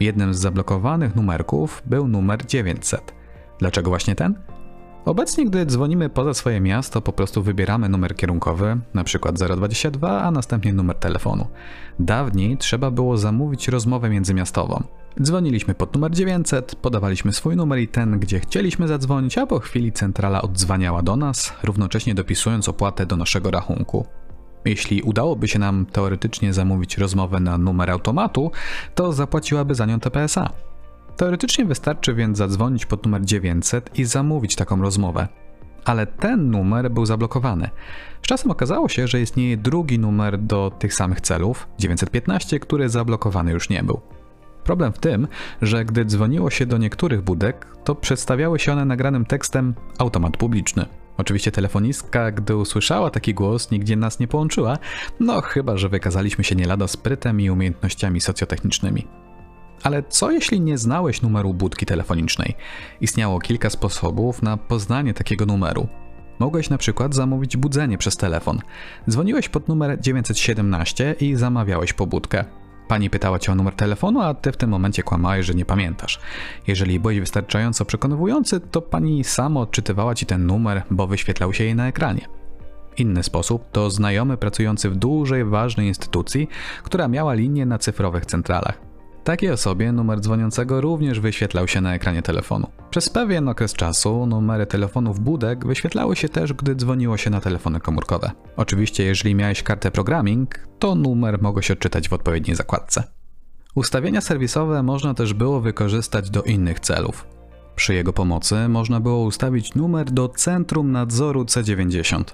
Jednym 0.00 0.34
z 0.34 0.38
zablokowanych 0.38 1.16
numerków 1.16 1.82
był 1.86 2.08
numer 2.08 2.46
900. 2.46 3.14
Dlaczego 3.58 3.90
właśnie 3.90 4.14
ten? 4.14 4.55
Obecnie, 5.06 5.46
gdy 5.46 5.66
dzwonimy 5.66 6.08
poza 6.08 6.34
swoje 6.34 6.60
miasto, 6.60 7.02
po 7.02 7.12
prostu 7.12 7.42
wybieramy 7.42 7.88
numer 7.88 8.16
kierunkowy, 8.16 8.78
np. 8.94 9.32
022, 9.32 10.22
a 10.22 10.30
następnie 10.30 10.72
numer 10.72 10.96
telefonu. 10.96 11.46
Dawniej 11.98 12.56
trzeba 12.56 12.90
było 12.90 13.18
zamówić 13.18 13.68
rozmowę 13.68 14.10
międzymiastową. 14.10 14.82
Dzwoniliśmy 15.22 15.74
pod 15.74 15.94
numer 15.94 16.10
900, 16.10 16.74
podawaliśmy 16.74 17.32
swój 17.32 17.56
numer 17.56 17.78
i 17.78 17.88
ten, 17.88 18.18
gdzie 18.18 18.40
chcieliśmy 18.40 18.88
zadzwonić, 18.88 19.38
a 19.38 19.46
po 19.46 19.58
chwili 19.58 19.92
centrala 19.92 20.42
odzwaniała 20.42 21.02
do 21.02 21.16
nas, 21.16 21.52
równocześnie 21.62 22.14
dopisując 22.14 22.68
opłatę 22.68 23.06
do 23.06 23.16
naszego 23.16 23.50
rachunku. 23.50 24.06
Jeśli 24.64 25.02
udałoby 25.02 25.48
się 25.48 25.58
nam 25.58 25.86
teoretycznie 25.92 26.52
zamówić 26.52 26.98
rozmowę 26.98 27.40
na 27.40 27.58
numer 27.58 27.90
automatu, 27.90 28.50
to 28.94 29.12
zapłaciłaby 29.12 29.74
za 29.74 29.86
nią 29.86 30.00
TPSA. 30.00 30.50
Teoretycznie 31.16 31.64
wystarczy 31.64 32.14
więc 32.14 32.38
zadzwonić 32.38 32.86
pod 32.86 33.04
numer 33.04 33.24
900 33.24 33.98
i 33.98 34.04
zamówić 34.04 34.56
taką 34.56 34.82
rozmowę. 34.82 35.28
Ale 35.84 36.06
ten 36.06 36.50
numer 36.50 36.90
był 36.90 37.06
zablokowany. 37.06 37.70
Z 38.22 38.26
czasem 38.26 38.50
okazało 38.50 38.88
się, 38.88 39.08
że 39.08 39.20
istnieje 39.20 39.56
drugi 39.56 39.98
numer 39.98 40.38
do 40.38 40.72
tych 40.78 40.94
samych 40.94 41.20
celów, 41.20 41.68
915, 41.78 42.60
który 42.60 42.88
zablokowany 42.88 43.52
już 43.52 43.70
nie 43.70 43.82
był. 43.82 44.00
Problem 44.64 44.92
w 44.92 44.98
tym, 44.98 45.28
że 45.62 45.84
gdy 45.84 46.04
dzwoniło 46.04 46.50
się 46.50 46.66
do 46.66 46.78
niektórych 46.78 47.22
budek, 47.22 47.66
to 47.84 47.94
przedstawiały 47.94 48.58
się 48.58 48.72
one 48.72 48.84
nagranym 48.84 49.24
tekstem 49.24 49.74
automat 49.98 50.36
publiczny. 50.36 50.86
Oczywiście 51.16 51.52
telefonistka, 51.52 52.30
gdy 52.30 52.56
usłyszała 52.56 53.10
taki 53.10 53.34
głos, 53.34 53.70
nigdzie 53.70 53.96
nas 53.96 54.20
nie 54.20 54.28
połączyła, 54.28 54.78
no 55.20 55.40
chyba, 55.40 55.76
że 55.76 55.88
wykazaliśmy 55.88 56.44
się 56.44 56.56
nie 56.56 56.66
lada 56.66 56.88
sprytem 56.88 57.40
i 57.40 57.50
umiejętnościami 57.50 58.20
socjotechnicznymi. 58.20 59.25
Ale 59.86 60.02
co 60.02 60.30
jeśli 60.30 60.60
nie 60.60 60.78
znałeś 60.78 61.22
numeru 61.22 61.54
budki 61.54 61.86
telefonicznej? 61.86 62.54
Istniało 63.00 63.40
kilka 63.40 63.70
sposobów 63.70 64.42
na 64.42 64.56
poznanie 64.56 65.14
takiego 65.14 65.46
numeru. 65.46 65.88
Mogłeś 66.38 66.70
na 66.70 66.78
przykład 66.78 67.14
zamówić 67.14 67.56
budzenie 67.56 67.98
przez 67.98 68.16
telefon. 68.16 68.60
Dzwoniłeś 69.10 69.48
pod 69.48 69.68
numer 69.68 70.00
917 70.00 71.14
i 71.20 71.36
zamawiałeś 71.36 71.92
pobudkę. 71.92 72.44
Pani 72.88 73.10
pytała 73.10 73.38
cię 73.38 73.52
o 73.52 73.54
numer 73.54 73.74
telefonu, 73.74 74.20
a 74.20 74.34
ty 74.34 74.52
w 74.52 74.56
tym 74.56 74.70
momencie 74.70 75.02
kłamałeś, 75.02 75.46
że 75.46 75.54
nie 75.54 75.64
pamiętasz. 75.64 76.20
Jeżeli 76.66 77.00
byłeś 77.00 77.20
wystarczająco 77.20 77.84
przekonywujący, 77.84 78.60
to 78.60 78.82
pani 78.82 79.24
sama 79.24 79.60
odczytywała 79.60 80.14
ci 80.14 80.26
ten 80.26 80.46
numer, 80.46 80.82
bo 80.90 81.06
wyświetlał 81.06 81.52
się 81.52 81.64
jej 81.64 81.74
na 81.74 81.88
ekranie. 81.88 82.28
Inny 82.96 83.22
sposób 83.22 83.70
to 83.72 83.90
znajomy 83.90 84.36
pracujący 84.36 84.90
w 84.90 84.96
dużej, 84.96 85.44
ważnej 85.44 85.88
instytucji, 85.88 86.48
która 86.82 87.08
miała 87.08 87.34
linię 87.34 87.66
na 87.66 87.78
cyfrowych 87.78 88.26
centralach. 88.26 88.85
Takiej 89.26 89.50
osobie 89.50 89.92
numer 89.92 90.20
dzwoniącego 90.20 90.80
również 90.80 91.20
wyświetlał 91.20 91.68
się 91.68 91.80
na 91.80 91.94
ekranie 91.94 92.22
telefonu. 92.22 92.66
Przez 92.90 93.08
pewien 93.08 93.48
okres 93.48 93.72
czasu 93.72 94.26
numery 94.26 94.66
telefonów 94.66 95.20
budek 95.20 95.66
wyświetlały 95.66 96.16
się 96.16 96.28
też, 96.28 96.52
gdy 96.52 96.74
dzwoniło 96.74 97.16
się 97.16 97.30
na 97.30 97.40
telefony 97.40 97.80
komórkowe. 97.80 98.30
Oczywiście, 98.56 99.04
jeżeli 99.04 99.34
miałeś 99.34 99.62
kartę 99.62 99.90
programming, 99.90 100.58
to 100.78 100.94
numer 100.94 101.42
mogłeś 101.42 101.70
odczytać 101.70 102.08
w 102.08 102.12
odpowiedniej 102.12 102.56
zakładce. 102.56 103.04
Ustawienia 103.74 104.20
serwisowe 104.20 104.82
można 104.82 105.14
też 105.14 105.34
było 105.34 105.60
wykorzystać 105.60 106.30
do 106.30 106.42
innych 106.42 106.80
celów. 106.80 107.26
Przy 107.76 107.94
jego 107.94 108.12
pomocy 108.12 108.68
można 108.68 109.00
było 109.00 109.22
ustawić 109.22 109.74
numer 109.74 110.10
do 110.10 110.28
Centrum 110.28 110.92
Nadzoru 110.92 111.44
C90. 111.44 112.24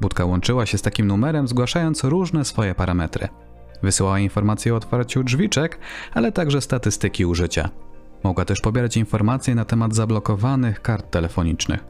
Budka 0.00 0.24
łączyła 0.24 0.66
się 0.66 0.78
z 0.78 0.82
takim 0.82 1.06
numerem, 1.06 1.48
zgłaszając 1.48 2.04
różne 2.04 2.44
swoje 2.44 2.74
parametry. 2.74 3.28
Wysyłała 3.82 4.18
informacje 4.18 4.74
o 4.74 4.76
otwarciu 4.76 5.24
drzwiczek, 5.24 5.78
ale 6.14 6.32
także 6.32 6.60
statystyki 6.60 7.26
użycia. 7.26 7.68
Mogła 8.24 8.44
też 8.44 8.60
pobierać 8.60 8.96
informacje 8.96 9.54
na 9.54 9.64
temat 9.64 9.94
zablokowanych 9.94 10.82
kart 10.82 11.10
telefonicznych. 11.10 11.84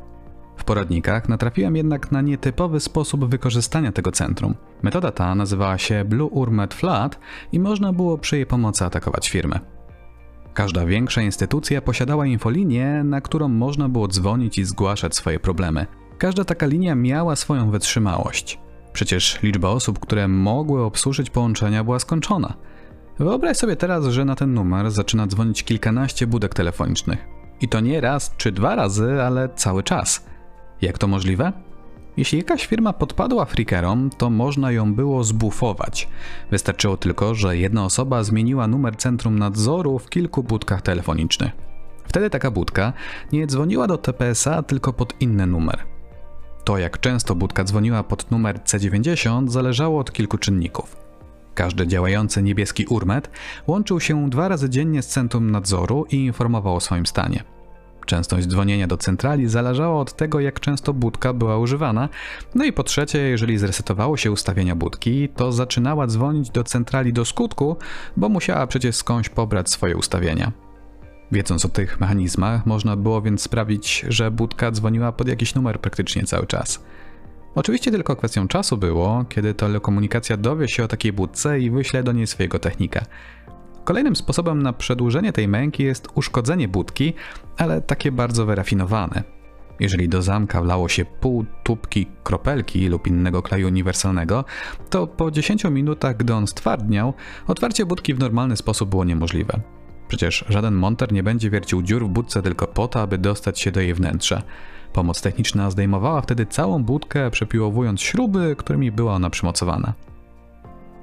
W 0.56 0.64
poradnikach 0.64 1.28
natrafiłem 1.28 1.76
jednak 1.76 2.12
na 2.12 2.20
nietypowy 2.20 2.80
sposób 2.80 3.24
wykorzystania 3.24 3.92
tego 3.92 4.12
centrum. 4.12 4.54
Metoda 4.82 5.12
ta 5.12 5.34
nazywała 5.34 5.78
się 5.78 6.04
Blue 6.04 6.28
Urmet 6.28 6.74
Flat 6.74 7.18
i 7.52 7.60
można 7.60 7.92
było 7.92 8.18
przy 8.18 8.36
jej 8.36 8.46
pomocy 8.46 8.84
atakować 8.84 9.30
firmy. 9.30 9.60
Każda 10.54 10.86
większa 10.86 11.22
instytucja 11.22 11.82
posiadała 11.82 12.26
infolinię, 12.26 13.02
na 13.04 13.20
którą 13.20 13.48
można 13.48 13.88
było 13.88 14.08
dzwonić 14.08 14.58
i 14.58 14.64
zgłaszać 14.64 15.16
swoje 15.16 15.40
problemy. 15.40 15.86
Każda 16.18 16.44
taka 16.44 16.66
linia 16.66 16.94
miała 16.94 17.36
swoją 17.36 17.70
wytrzymałość. 17.70 18.58
Przecież 18.98 19.38
liczba 19.42 19.68
osób, 19.68 19.98
które 19.98 20.28
mogły 20.28 20.84
obsłużyć 20.84 21.30
połączenia 21.30 21.84
była 21.84 21.98
skończona. 21.98 22.54
Wyobraź 23.18 23.56
sobie 23.56 23.76
teraz, 23.76 24.04
że 24.04 24.24
na 24.24 24.34
ten 24.34 24.54
numer 24.54 24.90
zaczyna 24.90 25.26
dzwonić 25.26 25.64
kilkanaście 25.64 26.26
budek 26.26 26.54
telefonicznych. 26.54 27.18
I 27.60 27.68
to 27.68 27.80
nie 27.80 28.00
raz 28.00 28.34
czy 28.36 28.52
dwa 28.52 28.74
razy, 28.74 29.22
ale 29.22 29.48
cały 29.54 29.82
czas. 29.82 30.26
Jak 30.82 30.98
to 30.98 31.06
możliwe? 31.06 31.52
Jeśli 32.16 32.38
jakaś 32.38 32.66
firma 32.66 32.92
podpadła 32.92 33.44
freakerom, 33.44 34.10
to 34.10 34.30
można 34.30 34.72
ją 34.72 34.94
było 34.94 35.24
zbufować. 35.24 36.08
Wystarczyło 36.50 36.96
tylko, 36.96 37.34
że 37.34 37.56
jedna 37.56 37.84
osoba 37.84 38.22
zmieniła 38.22 38.66
numer 38.66 38.96
centrum 38.96 39.38
nadzoru 39.38 39.98
w 39.98 40.10
kilku 40.10 40.42
budkach 40.42 40.82
telefonicznych. 40.82 41.52
Wtedy 42.04 42.30
taka 42.30 42.50
budka 42.50 42.92
nie 43.32 43.46
dzwoniła 43.46 43.86
do 43.86 43.98
TPSA, 43.98 44.62
tylko 44.62 44.92
pod 44.92 45.14
inny 45.20 45.46
numer. 45.46 45.97
To, 46.64 46.78
jak 46.78 47.00
często 47.00 47.34
budka 47.34 47.64
dzwoniła 47.64 48.02
pod 48.02 48.30
numer 48.30 48.58
C90, 48.58 49.48
zależało 49.48 50.00
od 50.00 50.12
kilku 50.12 50.38
czynników. 50.38 50.96
Każdy 51.54 51.86
działający 51.86 52.42
niebieski 52.42 52.86
urmet 52.86 53.30
łączył 53.66 54.00
się 54.00 54.30
dwa 54.30 54.48
razy 54.48 54.70
dziennie 54.70 55.02
z 55.02 55.08
centrum 55.08 55.50
nadzoru 55.50 56.06
i 56.10 56.16
informował 56.16 56.76
o 56.76 56.80
swoim 56.80 57.06
stanie. 57.06 57.44
Częstość 58.06 58.46
dzwonienia 58.46 58.86
do 58.86 58.96
centrali 58.96 59.48
zależała 59.48 60.00
od 60.00 60.16
tego, 60.16 60.40
jak 60.40 60.60
często 60.60 60.92
budka 60.92 61.32
była 61.32 61.58
używana. 61.58 62.08
No 62.54 62.64
i 62.64 62.72
po 62.72 62.82
trzecie, 62.82 63.18
jeżeli 63.18 63.58
zresetowało 63.58 64.16
się 64.16 64.32
ustawienia 64.32 64.74
budki, 64.74 65.28
to 65.28 65.52
zaczynała 65.52 66.06
dzwonić 66.06 66.50
do 66.50 66.64
centrali 66.64 67.12
do 67.12 67.24
skutku, 67.24 67.76
bo 68.16 68.28
musiała 68.28 68.66
przecież 68.66 68.96
skądś 68.96 69.28
pobrać 69.28 69.70
swoje 69.70 69.96
ustawienia. 69.96 70.52
Wiedząc 71.32 71.64
o 71.64 71.68
tych 71.68 72.00
mechanizmach, 72.00 72.66
można 72.66 72.96
było 72.96 73.22
więc 73.22 73.42
sprawić, 73.42 74.04
że 74.08 74.30
budka 74.30 74.70
dzwoniła 74.70 75.12
pod 75.12 75.28
jakiś 75.28 75.54
numer 75.54 75.80
praktycznie 75.80 76.24
cały 76.24 76.46
czas. 76.46 76.84
Oczywiście 77.54 77.90
tylko 77.90 78.16
kwestią 78.16 78.48
czasu 78.48 78.76
było, 78.76 79.24
kiedy 79.28 79.54
telekomunikacja 79.54 80.36
dowie 80.36 80.68
się 80.68 80.84
o 80.84 80.88
takiej 80.88 81.12
budce 81.12 81.60
i 81.60 81.70
wyśle 81.70 82.02
do 82.02 82.12
niej 82.12 82.26
swojego 82.26 82.58
technika. 82.58 83.04
Kolejnym 83.84 84.16
sposobem 84.16 84.62
na 84.62 84.72
przedłużenie 84.72 85.32
tej 85.32 85.48
męki 85.48 85.82
jest 85.82 86.08
uszkodzenie 86.14 86.68
budki, 86.68 87.14
ale 87.56 87.80
takie 87.80 88.12
bardzo 88.12 88.46
wyrafinowane. 88.46 89.22
Jeżeli 89.80 90.08
do 90.08 90.22
zamka 90.22 90.62
wlało 90.62 90.88
się 90.88 91.04
pół 91.04 91.44
tubki 91.64 92.06
kropelki 92.24 92.88
lub 92.88 93.06
innego 93.06 93.42
kleju 93.42 93.66
uniwersalnego, 93.66 94.44
to 94.90 95.06
po 95.06 95.30
10 95.30 95.64
minutach, 95.64 96.16
gdy 96.16 96.34
on 96.34 96.46
stwardniał, 96.46 97.14
otwarcie 97.46 97.86
budki 97.86 98.14
w 98.14 98.18
normalny 98.18 98.56
sposób 98.56 98.90
było 98.90 99.04
niemożliwe. 99.04 99.77
Przecież 100.08 100.44
żaden 100.48 100.74
monter 100.74 101.12
nie 101.12 101.22
będzie 101.22 101.50
wiercił 101.50 101.82
dziur 101.82 102.06
w 102.06 102.08
budce 102.08 102.42
tylko 102.42 102.66
po 102.66 102.88
to, 102.88 103.00
aby 103.00 103.18
dostać 103.18 103.60
się 103.60 103.72
do 103.72 103.80
jej 103.80 103.94
wnętrza. 103.94 104.42
Pomoc 104.92 105.22
techniczna 105.22 105.70
zdejmowała 105.70 106.20
wtedy 106.20 106.46
całą 106.46 106.84
budkę, 106.84 107.30
przepiłowując 107.30 108.00
śruby, 108.00 108.56
którymi 108.58 108.92
była 108.92 109.14
ona 109.14 109.30
przymocowana. 109.30 109.92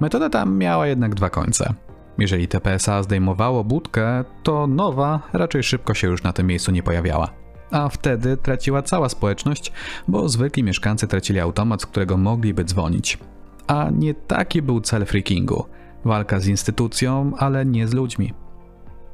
Metoda 0.00 0.30
ta 0.30 0.44
miała 0.44 0.86
jednak 0.86 1.14
dwa 1.14 1.30
końce. 1.30 1.74
Jeżeli 2.18 2.48
TPSA 2.48 3.02
zdejmowało 3.02 3.64
budkę, 3.64 4.24
to 4.42 4.66
nowa 4.66 5.20
raczej 5.32 5.62
szybko 5.62 5.94
się 5.94 6.08
już 6.08 6.22
na 6.22 6.32
tym 6.32 6.46
miejscu 6.46 6.72
nie 6.72 6.82
pojawiała. 6.82 7.30
A 7.70 7.88
wtedy 7.88 8.36
traciła 8.36 8.82
cała 8.82 9.08
społeczność, 9.08 9.72
bo 10.08 10.28
zwykli 10.28 10.62
mieszkańcy 10.62 11.06
tracili 11.08 11.40
automat, 11.40 11.82
z 11.82 11.86
którego 11.86 12.16
mogliby 12.16 12.64
dzwonić. 12.64 13.18
A 13.66 13.90
nie 13.90 14.14
taki 14.14 14.62
był 14.62 14.80
cel 14.80 15.06
freakingu. 15.06 15.64
Walka 16.04 16.40
z 16.40 16.46
instytucją, 16.46 17.32
ale 17.38 17.66
nie 17.66 17.88
z 17.88 17.94
ludźmi. 17.94 18.32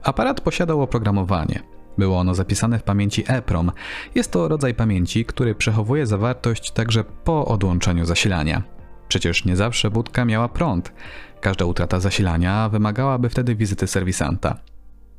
Aparat 0.02 0.40
posiadał 0.40 0.82
oprogramowanie. 0.82 1.62
Było 1.98 2.18
ono 2.18 2.34
zapisane 2.34 2.78
w 2.78 2.82
pamięci 2.82 3.24
EEPROM. 3.28 3.72
Jest 4.14 4.32
to 4.32 4.48
rodzaj 4.48 4.74
pamięci, 4.74 5.24
który 5.24 5.54
przechowuje 5.54 6.06
zawartość 6.06 6.70
także 6.70 7.04
po 7.04 7.44
odłączeniu 7.44 8.04
zasilania. 8.04 8.62
Przecież 9.08 9.44
nie 9.44 9.56
zawsze 9.56 9.90
budka 9.90 10.24
miała 10.24 10.48
prąd. 10.48 10.92
Każda 11.40 11.64
utrata 11.64 12.00
zasilania 12.00 12.68
wymagałaby 12.68 13.28
wtedy 13.28 13.54
wizyty 13.54 13.86
serwisanta. 13.86 14.58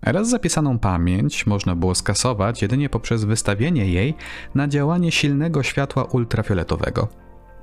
Raz 0.01 0.29
zapisaną 0.29 0.79
pamięć 0.79 1.47
można 1.47 1.75
było 1.75 1.95
skasować 1.95 2.61
jedynie 2.61 2.89
poprzez 2.89 3.25
wystawienie 3.25 3.85
jej 3.85 4.13
na 4.55 4.67
działanie 4.67 5.11
silnego 5.11 5.63
światła 5.63 6.03
ultrafioletowego. 6.03 7.07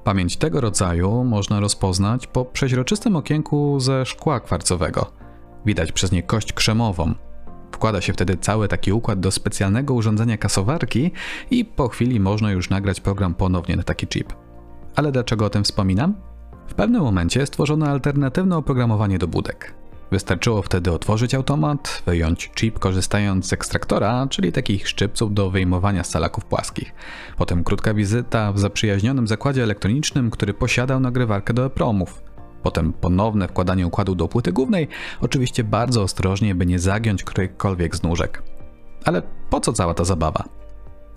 Pamięć 0.05 0.37
tego 0.37 0.61
rodzaju 0.61 1.25
można 1.25 1.61
rozpoznać 1.61 2.27
po 2.27 2.45
przeźroczystym 2.45 3.17
okienku 3.17 3.81
ze 3.81 4.07
szkła 4.07 4.41
kwarcowego. 4.41 5.20
Widać 5.67 5.93
przez 5.93 6.13
nie 6.13 6.23
kość 6.23 6.53
krzemową. 6.53 7.15
Wkłada 7.73 8.01
się 8.01 8.13
wtedy 8.13 8.37
cały 8.37 8.69
taki 8.69 8.93
układ 8.93 9.21
do 9.21 9.31
specjalnego 9.31 9.95
urządzenia 9.95 10.39
kasowarki 10.39 11.11
i 11.51 11.65
po 11.65 11.89
chwili 11.89 12.21
można 12.21 12.53
już 12.53 12.71
nagrać 12.71 13.01
program 13.01 13.35
ponownie 13.35 13.77
na 13.77 13.83
taki 13.83 14.07
chip. 14.07 14.33
Ale 14.97 15.13
dlaczego 15.13 15.45
o 15.45 15.51
tym 15.51 15.65
wspominam? 15.65 16.15
W 16.69 16.75
pewnym 16.75 17.03
momencie 17.03 17.47
stworzono 17.47 17.87
alternatywne 17.87 18.57
oprogramowanie 18.57 19.19
do 19.19 19.29
budek. 19.29 19.75
Wystarczyło 20.11 20.63
wtedy 20.63 20.93
otworzyć 20.93 21.35
automat, 21.35 22.03
wyjąć 22.07 22.51
chip 22.55 22.79
korzystając 22.79 23.47
z 23.47 23.53
ekstraktora, 23.53 24.27
czyli 24.31 24.53
takich 24.53 24.89
szczypców 24.89 25.35
do 25.35 25.51
wyjmowania 25.51 26.05
stalaków 26.05 26.45
płaskich. 26.45 26.95
Potem 27.37 27.65
krótka 27.65 27.95
wizyta 27.95 28.53
w 28.53 28.59
zaprzyjaźnionym 28.59 29.29
zakładzie 29.29 29.63
elektronicznym, 29.63 30.31
który 30.31 30.55
posiadał 30.55 31.01
nagrywarkę 31.01 31.55
do 31.55 31.67
EPROMów. 31.67 32.23
Potem 32.63 32.93
ponowne 32.93 33.49
wkładanie 33.49 33.87
układu 33.87 34.15
do 34.15 34.29
płyty 34.29 34.53
głównej, 34.53 34.89
oczywiście 35.21 35.65
bardzo 35.65 36.03
ostrożnie, 36.03 36.55
by 36.55 36.67
nie 36.67 36.79
zagiąć 36.79 37.25
którejkolwiek 37.25 37.97
z 37.97 38.03
nóżek. 38.03 38.43
Ale 39.05 39.23
po 39.51 39.61
co 39.61 39.73
cała 39.73 39.95
ta 39.95 40.05
zabawa? 40.05 40.45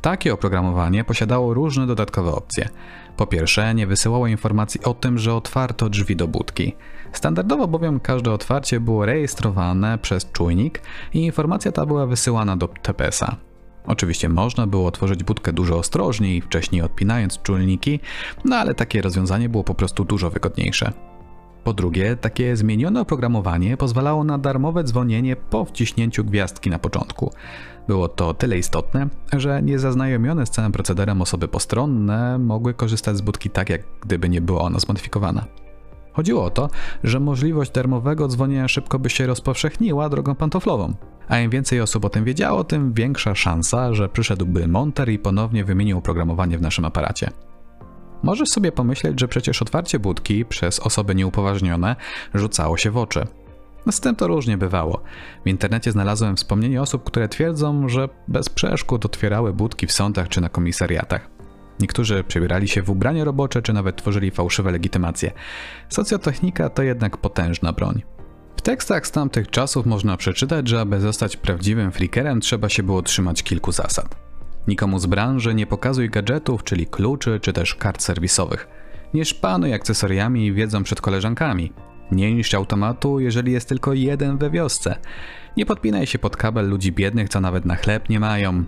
Takie 0.02 0.34
oprogramowanie 0.34 1.04
posiadało 1.04 1.54
różne 1.54 1.88
dodatkowe 1.88 2.32
opcje. 2.32 2.70
Po 3.18 3.28
pierwsze, 3.28 3.76
nie 3.76 3.88
wysyłało 3.88 4.28
informacji 4.28 4.84
o 4.84 4.94
tym, 4.94 5.18
że 5.18 5.36
otwarto 5.36 5.90
drzwi 5.90 6.16
do 6.16 6.28
budki. 6.28 6.76
Standardowo 7.12 7.68
bowiem 7.68 8.00
każde 8.00 8.32
otwarcie 8.32 8.80
było 8.80 9.06
rejestrowane 9.06 9.98
przez 9.98 10.32
czujnik 10.32 10.82
i 11.14 11.26
informacja 11.26 11.72
ta 11.72 11.86
była 11.86 12.06
wysyłana 12.06 12.58
do 12.58 12.68
TPS-a. 12.68 13.36
Oczywiście 13.86 14.30
można 14.30 14.68
było 14.68 14.88
otworzyć 14.88 15.24
budkę 15.24 15.54
dużo 15.54 15.78
ostrożniej, 15.78 16.42
wcześniej 16.42 16.82
odpinając 16.82 17.42
czujniki, 17.42 18.00
no 18.46 18.56
ale 18.56 18.74
takie 18.74 19.02
rozwiązanie 19.02 19.50
było 19.50 19.64
po 19.64 19.76
prostu 19.76 20.06
dużo 20.06 20.30
wygodniejsze. 20.30 20.92
Po 21.64 21.74
drugie, 21.74 22.16
takie 22.16 22.58
zmienione 22.58 23.02
oprogramowanie 23.02 23.78
pozwalało 23.78 24.24
na 24.24 24.38
darmowe 24.38 24.84
dzwonienie 24.84 25.36
po 25.36 25.66
wciśnięciu 25.66 26.24
gwiazdki 26.24 26.70
na 26.70 26.80
początku. 26.80 27.32
Było 27.88 28.08
to 28.08 28.34
tyle 28.34 28.58
istotne, 28.58 29.08
że 29.34 29.62
niezaznajomione 29.62 30.46
z 30.46 30.50
całym 30.50 30.72
procederem 30.72 31.22
osoby 31.22 31.48
postronne 31.48 32.40
mogły 32.40 32.74
korzystać 32.74 33.18
z 33.18 33.22
budki 33.22 33.50
tak, 33.50 33.70
jak 33.70 33.82
gdyby 34.02 34.30
nie 34.30 34.42
była 34.42 34.62
ona 34.62 34.80
zmodyfikowana. 34.80 35.46
Chodziło 36.14 36.44
o 36.44 36.50
to, 36.50 36.70
że 37.04 37.20
możliwość 37.20 37.72
darmowego 37.72 38.28
dzwonienia 38.28 38.68
szybko 38.68 39.00
by 39.00 39.10
się 39.10 39.28
rozpowszechniła 39.28 40.10
drogą 40.10 40.36
pantoflową. 40.36 40.94
A 41.28 41.40
im 41.40 41.50
więcej 41.50 41.82
osób 41.82 42.06
o 42.06 42.10
tym 42.10 42.24
wiedziało, 42.24 42.64
tym 42.64 42.94
większa 42.94 43.36
szansa, 43.36 43.94
że 43.94 44.10
przyszedłby 44.10 44.68
monter 44.68 45.10
i 45.10 45.20
ponownie 45.20 45.66
wymienił 45.66 45.98
oprogramowanie 45.98 46.58
w 46.58 46.62
naszym 46.62 46.86
aparacie. 46.86 47.30
Możesz 48.24 48.50
sobie 48.50 48.72
pomyśleć, 48.72 49.20
że 49.20 49.28
przecież 49.28 49.62
otwarcie 49.62 50.00
budki 50.00 50.46
przez 50.46 50.80
osoby 50.80 51.16
nieupoważnione 51.16 51.96
rzucało 52.34 52.78
się 52.78 52.92
w 52.92 52.98
oczy. 52.98 53.28
Z 53.92 54.00
tym 54.00 54.16
to 54.16 54.28
różnie 54.28 54.58
bywało. 54.58 55.04
W 55.46 55.50
internecie 55.50 55.92
znalazłem 55.92 56.36
wspomnienie 56.36 56.82
osób, 56.82 57.04
które 57.04 57.30
twierdzą, 57.30 57.90
że 57.90 58.10
bez 58.28 58.50
przeszkód 58.50 59.06
otwierały 59.06 59.54
budki 59.54 59.88
w 59.88 59.92
sądach 59.92 60.30
czy 60.30 60.42
na 60.42 60.50
komisariatach. 60.50 61.30
Niektórzy 61.80 62.24
przebierali 62.24 62.68
się 62.68 62.82
w 62.82 62.90
ubrania 62.90 63.24
robocze, 63.24 63.62
czy 63.62 63.74
nawet 63.74 63.96
tworzyli 63.96 64.32
fałszywe 64.32 64.72
legitymacje. 64.72 65.32
Socjotechnika 65.90 66.70
to 66.70 66.84
jednak 66.84 67.18
potężna 67.18 67.74
broń. 67.74 68.02
W 68.58 68.62
tekstach 68.62 69.08
z 69.08 69.12
tamtych 69.12 69.50
czasów 69.50 69.86
można 69.86 70.18
przeczytać, 70.18 70.68
że 70.68 70.82
aby 70.82 71.00
zostać 71.00 71.38
prawdziwym 71.38 71.92
freakerem 71.92 72.42
trzeba 72.42 72.70
się 72.70 72.84
było 72.84 73.02
trzymać 73.02 73.44
kilku 73.44 73.72
zasad. 73.72 74.16
Nikomu 74.68 75.00
z 75.00 75.06
branży 75.06 75.54
nie 75.54 75.68
pokazuj 75.68 76.10
gadżetów, 76.10 76.64
czyli 76.64 76.88
kluczy, 76.88 77.40
czy 77.40 77.54
też 77.54 77.76
kart 77.76 78.02
serwisowych. 78.02 78.68
Nie 79.14 79.26
szpanuj 79.26 79.74
akcesoriami 79.74 80.46
i 80.46 80.54
wiedzą 80.54 80.84
przed 80.84 81.02
koleżankami. 81.02 81.74
Nie 82.12 82.34
niszcz 82.34 82.54
automatu, 82.54 83.20
jeżeli 83.20 83.52
jest 83.52 83.70
tylko 83.70 83.94
jeden 83.94 84.38
we 84.38 84.50
wiosce. 84.50 84.96
Nie 85.58 85.66
podpinaj 85.66 86.08
się 86.08 86.20
pod 86.20 86.38
kabel 86.38 86.70
ludzi 86.70 86.92
biednych, 86.92 87.30
co 87.30 87.42
nawet 87.42 87.66
na 87.66 87.76
chleb 87.76 88.10
nie 88.10 88.20
mają. 88.20 88.64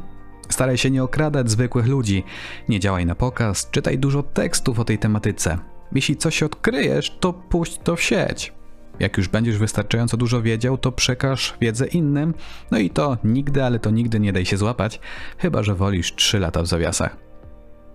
Staraj 0.49 0.77
się 0.77 0.91
nie 0.91 1.03
okradać 1.03 1.51
zwykłych 1.51 1.87
ludzi. 1.87 2.23
Nie 2.69 2.79
działaj 2.79 3.05
na 3.05 3.15
pokaz, 3.15 3.69
czytaj 3.71 3.99
dużo 3.99 4.23
tekstów 4.23 4.79
o 4.79 4.85
tej 4.85 4.97
tematyce. 4.97 5.57
Jeśli 5.91 6.17
coś 6.17 6.43
odkryjesz, 6.43 7.17
to 7.19 7.33
puść 7.33 7.79
to 7.83 7.95
w 7.95 8.01
sieć. 8.01 8.53
Jak 8.99 9.17
już 9.17 9.27
będziesz 9.27 9.57
wystarczająco 9.57 10.17
dużo 10.17 10.41
wiedział, 10.41 10.77
to 10.77 10.91
przekaż 10.91 11.53
wiedzę 11.61 11.87
innym, 11.87 12.33
no 12.71 12.77
i 12.77 12.89
to 12.89 13.17
nigdy, 13.23 13.63
ale 13.63 13.79
to 13.79 13.91
nigdy 13.91 14.19
nie 14.19 14.33
daj 14.33 14.45
się 14.45 14.57
złapać, 14.57 14.99
chyba 15.37 15.63
że 15.63 15.75
wolisz 15.75 16.15
3 16.15 16.39
lata 16.39 16.61
w 16.61 16.67
zawiasach. 16.67 17.17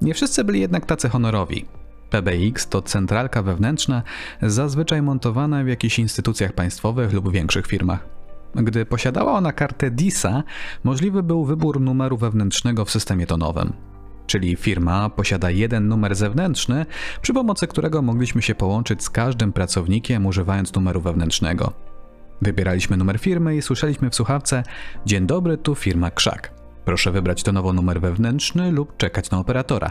Nie 0.03 0.15
wszyscy 0.15 0.45
byli 0.45 0.61
jednak 0.61 0.87
tacy 0.87 1.09
honorowi. 1.09 1.67
PBX 2.11 2.69
to 2.69 2.83
centralka 2.83 3.43
wewnętrzna, 3.43 4.03
zazwyczaj 4.43 5.03
montowana 5.03 5.65
w 5.65 5.69
jakichś 5.69 5.99
instytucjach 5.99 6.53
państwowych 6.53 7.13
lub 7.13 7.33
większych 7.33 7.67
firmach. 7.67 8.07
Gdy 8.55 8.87
posiadała 8.87 9.33
ona 9.33 9.53
kartę 9.53 9.91
DISA, 9.91 10.43
możliwy 10.85 11.23
był 11.23 11.45
wybór 11.45 11.81
numeru 11.81 12.17
wewnętrznego 12.17 12.85
w 12.85 12.91
systemie 12.91 13.27
tonowym. 13.27 13.73
Czyli 14.31 14.57
firma 14.57 15.09
posiada 15.09 15.51
jeden 15.51 15.89
numer 15.89 16.15
zewnętrzny, 16.15 16.87
przy 17.23 17.35
pomocy 17.35 17.67
którego 17.67 18.03
mogliśmy 18.03 18.43
się 18.43 18.55
połączyć 18.55 19.05
z 19.05 19.11
każdym 19.11 19.53
pracownikiem 19.53 20.27
używając 20.27 20.75
numeru 20.75 21.01
wewnętrznego. 21.01 21.73
Wybieraliśmy 22.43 22.97
numer 22.97 23.19
firmy 23.19 23.57
i 23.57 23.63
słyszeliśmy 23.63 24.11
w 24.11 24.15
słuchawce: 24.15 24.63
Dzień 25.07 25.27
dobry, 25.27 25.59
tu 25.59 25.75
firma 25.75 26.11
Krzak. 26.11 26.53
Proszę 26.85 27.13
wybrać 27.13 27.43
tonowo 27.43 27.73
numer 27.73 28.01
wewnętrzny 28.01 28.73
lub 28.73 28.97
czekać 28.97 29.31
na 29.31 29.39
operatora. 29.39 29.91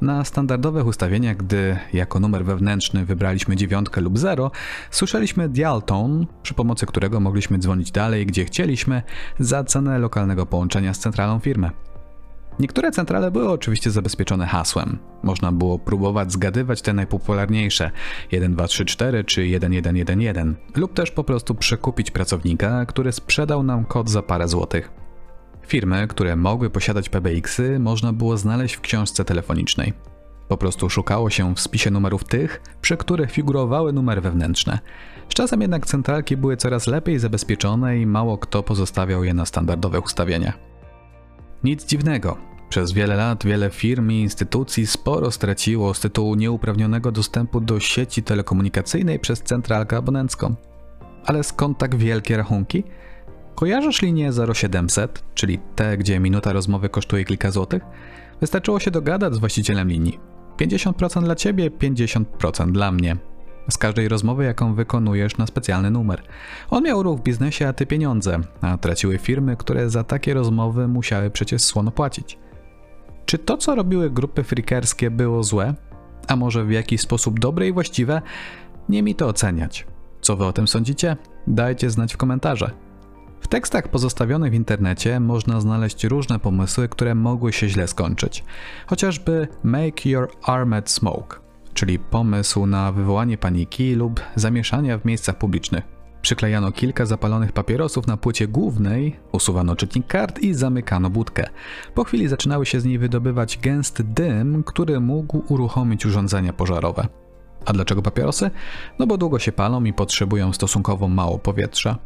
Na 0.00 0.24
standardowych 0.24 0.86
ustawieniach, 0.86 1.36
gdy 1.36 1.78
jako 1.92 2.20
numer 2.20 2.44
wewnętrzny 2.44 3.04
wybraliśmy 3.04 3.56
dziewiątkę 3.56 4.00
lub 4.00 4.18
zero, 4.18 4.50
słyszeliśmy 4.90 5.48
dial 5.48 5.82
tone, 5.82 6.26
przy 6.42 6.54
pomocy 6.54 6.86
którego 6.86 7.20
mogliśmy 7.20 7.58
dzwonić 7.58 7.90
dalej, 7.90 8.26
gdzie 8.26 8.44
chcieliśmy, 8.44 9.02
za 9.38 9.64
cenę 9.64 9.98
lokalnego 9.98 10.46
połączenia 10.46 10.94
z 10.94 10.98
centralą 10.98 11.38
firmy. 11.38 11.70
Niektóre 12.58 12.90
centrale 12.90 13.30
były 13.30 13.50
oczywiście 13.50 13.90
zabezpieczone 13.90 14.46
hasłem. 14.46 14.98
Można 15.22 15.52
było 15.52 15.78
próbować 15.78 16.32
zgadywać 16.32 16.82
te 16.82 16.92
najpopularniejsze 16.92 17.90
1234 18.30 19.24
czy 19.24 19.42
1111 19.42 20.44
lub 20.76 20.94
też 20.94 21.10
po 21.10 21.24
prostu 21.24 21.54
przekupić 21.54 22.10
pracownika, 22.10 22.86
który 22.86 23.12
sprzedał 23.12 23.62
nam 23.62 23.84
kod 23.84 24.10
za 24.10 24.22
parę 24.22 24.48
złotych. 24.48 24.90
Firmy, 25.66 26.06
które 26.08 26.36
mogły 26.36 26.70
posiadać 26.70 27.08
PBX-y, 27.08 27.78
można 27.78 28.12
było 28.12 28.36
znaleźć 28.36 28.74
w 28.74 28.80
książce 28.80 29.24
telefonicznej. 29.24 29.92
Po 30.48 30.56
prostu 30.56 30.90
szukało 30.90 31.30
się 31.30 31.54
w 31.54 31.60
spisie 31.60 31.90
numerów 31.90 32.24
tych, 32.24 32.62
przy 32.80 32.96
których 32.96 33.32
figurowały 33.32 33.92
numery 33.92 34.20
wewnętrzne. 34.20 34.78
Z 35.28 35.34
czasem 35.34 35.60
jednak 35.60 35.86
centralki 35.86 36.36
były 36.36 36.56
coraz 36.56 36.86
lepiej 36.86 37.18
zabezpieczone 37.18 37.98
i 37.98 38.06
mało 38.06 38.38
kto 38.38 38.62
pozostawiał 38.62 39.24
je 39.24 39.34
na 39.34 39.46
standardowych 39.46 40.04
ustawieniach. 40.04 40.75
Nic 41.64 41.84
dziwnego. 41.84 42.36
Przez 42.68 42.92
wiele 42.92 43.16
lat 43.16 43.44
wiele 43.44 43.70
firm 43.70 44.10
i 44.10 44.20
instytucji 44.20 44.86
sporo 44.86 45.30
straciło 45.30 45.94
z 45.94 46.00
tytułu 46.00 46.34
nieuprawnionego 46.34 47.12
dostępu 47.12 47.60
do 47.60 47.80
sieci 47.80 48.22
telekomunikacyjnej 48.22 49.18
przez 49.18 49.42
centralkę 49.42 49.96
abonencką. 49.96 50.54
Ale 51.24 51.44
skąd 51.44 51.78
tak 51.78 51.96
wielkie 51.96 52.36
rachunki? 52.36 52.84
Kojarzysz 53.54 54.02
linię 54.02 54.30
0700, 54.54 55.24
czyli 55.34 55.58
te, 55.74 55.96
gdzie 55.96 56.20
minuta 56.20 56.52
rozmowy 56.52 56.88
kosztuje 56.88 57.24
kilka 57.24 57.50
złotych? 57.50 57.82
Wystarczyło 58.40 58.80
się 58.80 58.90
dogadać 58.90 59.34
z 59.34 59.38
właścicielem 59.38 59.88
linii. 59.88 60.20
50% 60.56 61.24
dla 61.24 61.34
ciebie, 61.34 61.70
50% 61.70 62.72
dla 62.72 62.92
mnie. 62.92 63.16
Z 63.70 63.78
każdej 63.78 64.08
rozmowy, 64.08 64.44
jaką 64.44 64.74
wykonujesz 64.74 65.38
na 65.38 65.46
specjalny 65.46 65.90
numer. 65.90 66.22
On 66.70 66.84
miał 66.84 67.02
ruch 67.02 67.18
w 67.18 67.22
biznesie, 67.22 67.68
a 67.68 67.72
ty 67.72 67.86
pieniądze, 67.86 68.40
a 68.60 68.78
traciły 68.78 69.18
firmy, 69.18 69.56
które 69.56 69.90
za 69.90 70.04
takie 70.04 70.34
rozmowy 70.34 70.88
musiały 70.88 71.30
przecież 71.30 71.62
słono 71.62 71.90
płacić. 71.90 72.38
Czy 73.26 73.38
to, 73.38 73.56
co 73.56 73.74
robiły 73.74 74.10
grupy 74.10 74.44
freakerskie, 74.44 75.10
było 75.10 75.42
złe? 75.42 75.74
A 76.28 76.36
może 76.36 76.64
w 76.64 76.70
jakiś 76.70 77.00
sposób 77.00 77.40
dobre 77.40 77.68
i 77.68 77.72
właściwe? 77.72 78.22
Nie 78.88 79.02
mi 79.02 79.14
to 79.14 79.26
oceniać. 79.26 79.86
Co 80.20 80.36
wy 80.36 80.44
o 80.44 80.52
tym 80.52 80.68
sądzicie? 80.68 81.16
Dajcie 81.46 81.90
znać 81.90 82.14
w 82.14 82.16
komentarzach. 82.16 82.86
W 83.40 83.48
tekstach 83.48 83.88
pozostawionych 83.88 84.52
w 84.52 84.54
internecie 84.54 85.20
można 85.20 85.60
znaleźć 85.60 86.04
różne 86.04 86.38
pomysły, 86.38 86.88
które 86.88 87.14
mogły 87.14 87.52
się 87.52 87.68
źle 87.68 87.88
skończyć. 87.88 88.44
Chociażby 88.86 89.48
Make 89.62 90.06
Your 90.06 90.30
Armed 90.42 90.90
Smoke, 90.90 91.36
czyli 91.76 91.98
pomysł 91.98 92.66
na 92.66 92.92
wywołanie 92.92 93.38
paniki 93.38 93.94
lub 93.94 94.20
zamieszania 94.36 94.98
w 94.98 95.04
miejscach 95.04 95.38
publicznych. 95.38 95.84
Przyklejano 96.22 96.72
kilka 96.72 97.06
zapalonych 97.06 97.52
papierosów 97.52 98.06
na 98.06 98.16
płycie 98.16 98.48
głównej, 98.48 99.16
usuwano 99.32 99.76
czytnik 99.76 100.06
kart 100.06 100.38
i 100.38 100.54
zamykano 100.54 101.10
budkę. 101.10 101.44
Po 101.94 102.04
chwili 102.04 102.28
zaczynały 102.28 102.66
się 102.66 102.80
z 102.80 102.84
niej 102.84 102.98
wydobywać 102.98 103.58
gęsty 103.58 104.04
dym, 104.04 104.64
który 104.64 105.00
mógł 105.00 105.42
uruchomić 105.48 106.06
urządzenia 106.06 106.52
pożarowe. 106.52 107.08
A 107.66 107.72
dlaczego 107.72 108.02
papierosy? 108.02 108.50
No 108.98 109.06
bo 109.06 109.18
długo 109.18 109.38
się 109.38 109.52
palą 109.52 109.84
i 109.84 109.92
potrzebują 109.92 110.52
stosunkowo 110.52 111.08
mało 111.08 111.38
powietrza. 111.38 111.98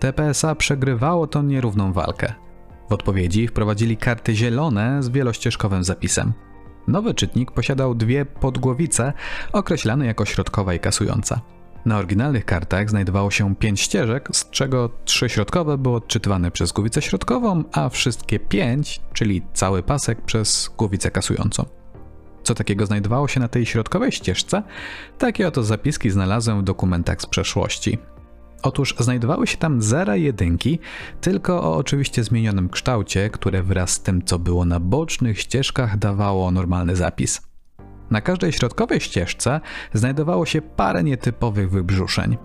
TPSA 0.00 0.54
przegrywało 0.54 1.26
tą 1.26 1.42
nierówną 1.42 1.92
walkę. 1.92 2.32
W 2.90 2.92
odpowiedzi 2.92 3.48
wprowadzili 3.48 3.96
karty 3.96 4.34
zielone 4.34 5.02
z 5.02 5.08
wielościeżkowym 5.08 5.84
zapisem. 5.84 6.32
Nowy 6.88 7.14
czytnik 7.14 7.50
posiadał 7.50 7.94
dwie 7.94 8.24
podgłowice 8.24 9.12
określane 9.52 10.06
jako 10.06 10.24
środkowa 10.24 10.74
i 10.74 10.80
kasująca. 10.80 11.40
Na 11.84 11.98
oryginalnych 11.98 12.44
kartach 12.44 12.90
znajdowało 12.90 13.30
się 13.30 13.56
5 13.56 13.80
ścieżek, 13.80 14.28
z 14.32 14.50
czego 14.50 14.90
3 15.04 15.28
środkowe 15.28 15.78
były 15.78 15.96
odczytywane 15.96 16.50
przez 16.50 16.72
głowicę 16.72 17.02
środkową, 17.02 17.64
a 17.72 17.88
wszystkie 17.88 18.38
5, 18.38 19.00
czyli 19.12 19.42
cały 19.52 19.82
pasek, 19.82 20.22
przez 20.22 20.70
głowicę 20.78 21.10
kasującą. 21.10 21.64
Co 22.42 22.54
takiego 22.54 22.86
znajdowało 22.86 23.28
się 23.28 23.40
na 23.40 23.48
tej 23.48 23.66
środkowej 23.66 24.12
ścieżce? 24.12 24.62
Takie 25.18 25.48
oto 25.48 25.62
zapiski 25.62 26.10
znalazłem 26.10 26.60
w 26.60 26.64
dokumentach 26.64 27.22
z 27.22 27.26
przeszłości. 27.26 27.98
Otóż 28.62 28.94
znajdowały 28.98 29.46
się 29.46 29.56
tam 29.56 29.82
zera 29.82 30.16
jedynki, 30.16 30.78
tylko 31.20 31.62
o 31.62 31.76
oczywiście 31.76 32.24
zmienionym 32.24 32.68
kształcie, 32.68 33.30
które 33.30 33.62
wraz 33.62 33.90
z 33.90 34.00
tym, 34.00 34.24
co 34.24 34.38
było 34.38 34.64
na 34.64 34.80
bocznych 34.80 35.40
ścieżkach, 35.40 35.98
dawało 35.98 36.50
normalny 36.50 36.96
zapis. 36.96 37.42
Na 38.10 38.20
każdej 38.20 38.52
środkowej 38.52 39.00
ścieżce 39.00 39.60
znajdowało 39.94 40.46
się 40.46 40.62
parę 40.62 41.02
nietypowych 41.02 41.70
wybrzuszeń. 41.70 42.36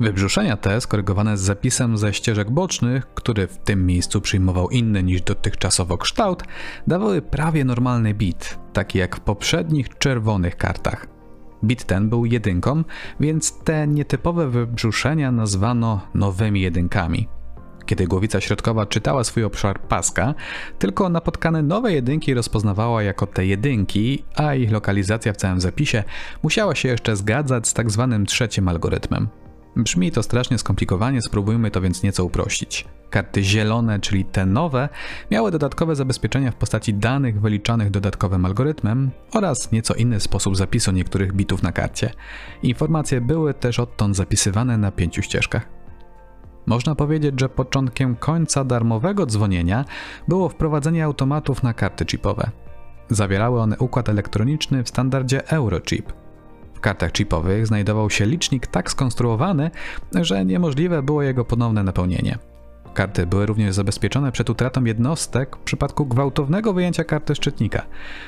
Wybrzuszenia 0.00 0.56
te, 0.56 0.80
skorygowane 0.80 1.38
z 1.38 1.40
zapisem 1.40 1.98
ze 1.98 2.12
ścieżek 2.12 2.50
bocznych, 2.50 3.06
który 3.14 3.46
w 3.46 3.58
tym 3.58 3.86
miejscu 3.86 4.20
przyjmował 4.20 4.70
inny 4.70 5.02
niż 5.02 5.22
dotychczasowo 5.22 5.98
kształt, 5.98 6.42
dawały 6.86 7.22
prawie 7.22 7.64
normalny 7.64 8.14
bit, 8.14 8.58
taki 8.72 8.98
jak 8.98 9.16
w 9.16 9.20
poprzednich 9.20 9.98
czerwonych 9.98 10.56
kartach. 10.56 11.15
Bit 11.64 11.84
ten 11.84 12.08
był 12.08 12.24
jedynką, 12.26 12.84
więc 13.20 13.58
te 13.58 13.86
nietypowe 13.86 14.48
wybrzuszenia 14.48 15.32
nazwano 15.32 16.00
nowymi 16.14 16.60
jedynkami. 16.60 17.28
Kiedy 17.86 18.06
głowica 18.06 18.40
środkowa 18.40 18.86
czytała 18.86 19.24
swój 19.24 19.44
obszar 19.44 19.80
paska, 19.80 20.34
tylko 20.78 21.08
napotkane 21.08 21.62
nowe 21.62 21.92
jedynki 21.92 22.34
rozpoznawała 22.34 23.02
jako 23.02 23.26
te 23.26 23.46
jedynki, 23.46 24.24
a 24.36 24.54
ich 24.54 24.72
lokalizacja 24.72 25.32
w 25.32 25.36
całym 25.36 25.60
zapisie 25.60 26.04
musiała 26.42 26.74
się 26.74 26.88
jeszcze 26.88 27.16
zgadzać 27.16 27.68
z 27.68 27.74
tak 27.74 27.90
zwanym 27.90 28.26
trzecim 28.26 28.68
algorytmem. 28.68 29.28
Brzmi 29.76 30.12
to 30.12 30.22
strasznie 30.22 30.58
skomplikowanie, 30.58 31.22
spróbujmy 31.22 31.70
to 31.70 31.80
więc 31.80 32.02
nieco 32.02 32.24
uprościć. 32.24 32.84
Karty 33.10 33.42
zielone, 33.42 34.00
czyli 34.00 34.24
te 34.24 34.46
nowe, 34.46 34.88
miały 35.30 35.50
dodatkowe 35.50 35.96
zabezpieczenia 35.96 36.50
w 36.50 36.54
postaci 36.54 36.94
danych 36.94 37.40
wyliczanych 37.40 37.90
dodatkowym 37.90 38.44
algorytmem 38.44 39.10
oraz 39.34 39.72
nieco 39.72 39.94
inny 39.94 40.20
sposób 40.20 40.56
zapisu 40.56 40.92
niektórych 40.92 41.32
bitów 41.32 41.62
na 41.62 41.72
karcie. 41.72 42.10
Informacje 42.62 43.20
były 43.20 43.54
też 43.54 43.80
odtąd 43.80 44.16
zapisywane 44.16 44.78
na 44.78 44.90
pięciu 44.92 45.22
ścieżkach. 45.22 45.68
Można 46.66 46.94
powiedzieć, 46.94 47.40
że 47.40 47.48
początkiem 47.48 48.16
końca 48.16 48.64
darmowego 48.64 49.26
dzwonienia 49.26 49.84
było 50.28 50.48
wprowadzenie 50.48 51.04
automatów 51.04 51.62
na 51.62 51.74
karty 51.74 52.04
chipowe. 52.10 52.50
Zawierały 53.08 53.60
one 53.60 53.78
układ 53.78 54.08
elektroniczny 54.08 54.84
w 54.84 54.88
standardzie 54.88 55.48
Eurochip. 55.48 56.25
Kartach 56.86 57.12
chipowych 57.12 57.66
znajdował 57.66 58.10
się 58.10 58.26
licznik 58.26 58.66
tak 58.66 58.90
skonstruowany, 58.90 59.70
że 60.14 60.44
niemożliwe 60.44 61.02
było 61.02 61.22
jego 61.22 61.44
ponowne 61.44 61.82
napełnienie. 61.82 62.38
Karty 62.94 63.26
były 63.26 63.46
również 63.46 63.74
zabezpieczone 63.74 64.32
przed 64.32 64.50
utratą 64.50 64.84
jednostek 64.84 65.56
w 65.56 65.60
przypadku 65.60 66.06
gwałtownego 66.06 66.72
wyjęcia 66.72 67.04
karty 67.04 67.34
szczytnika. 67.34 67.82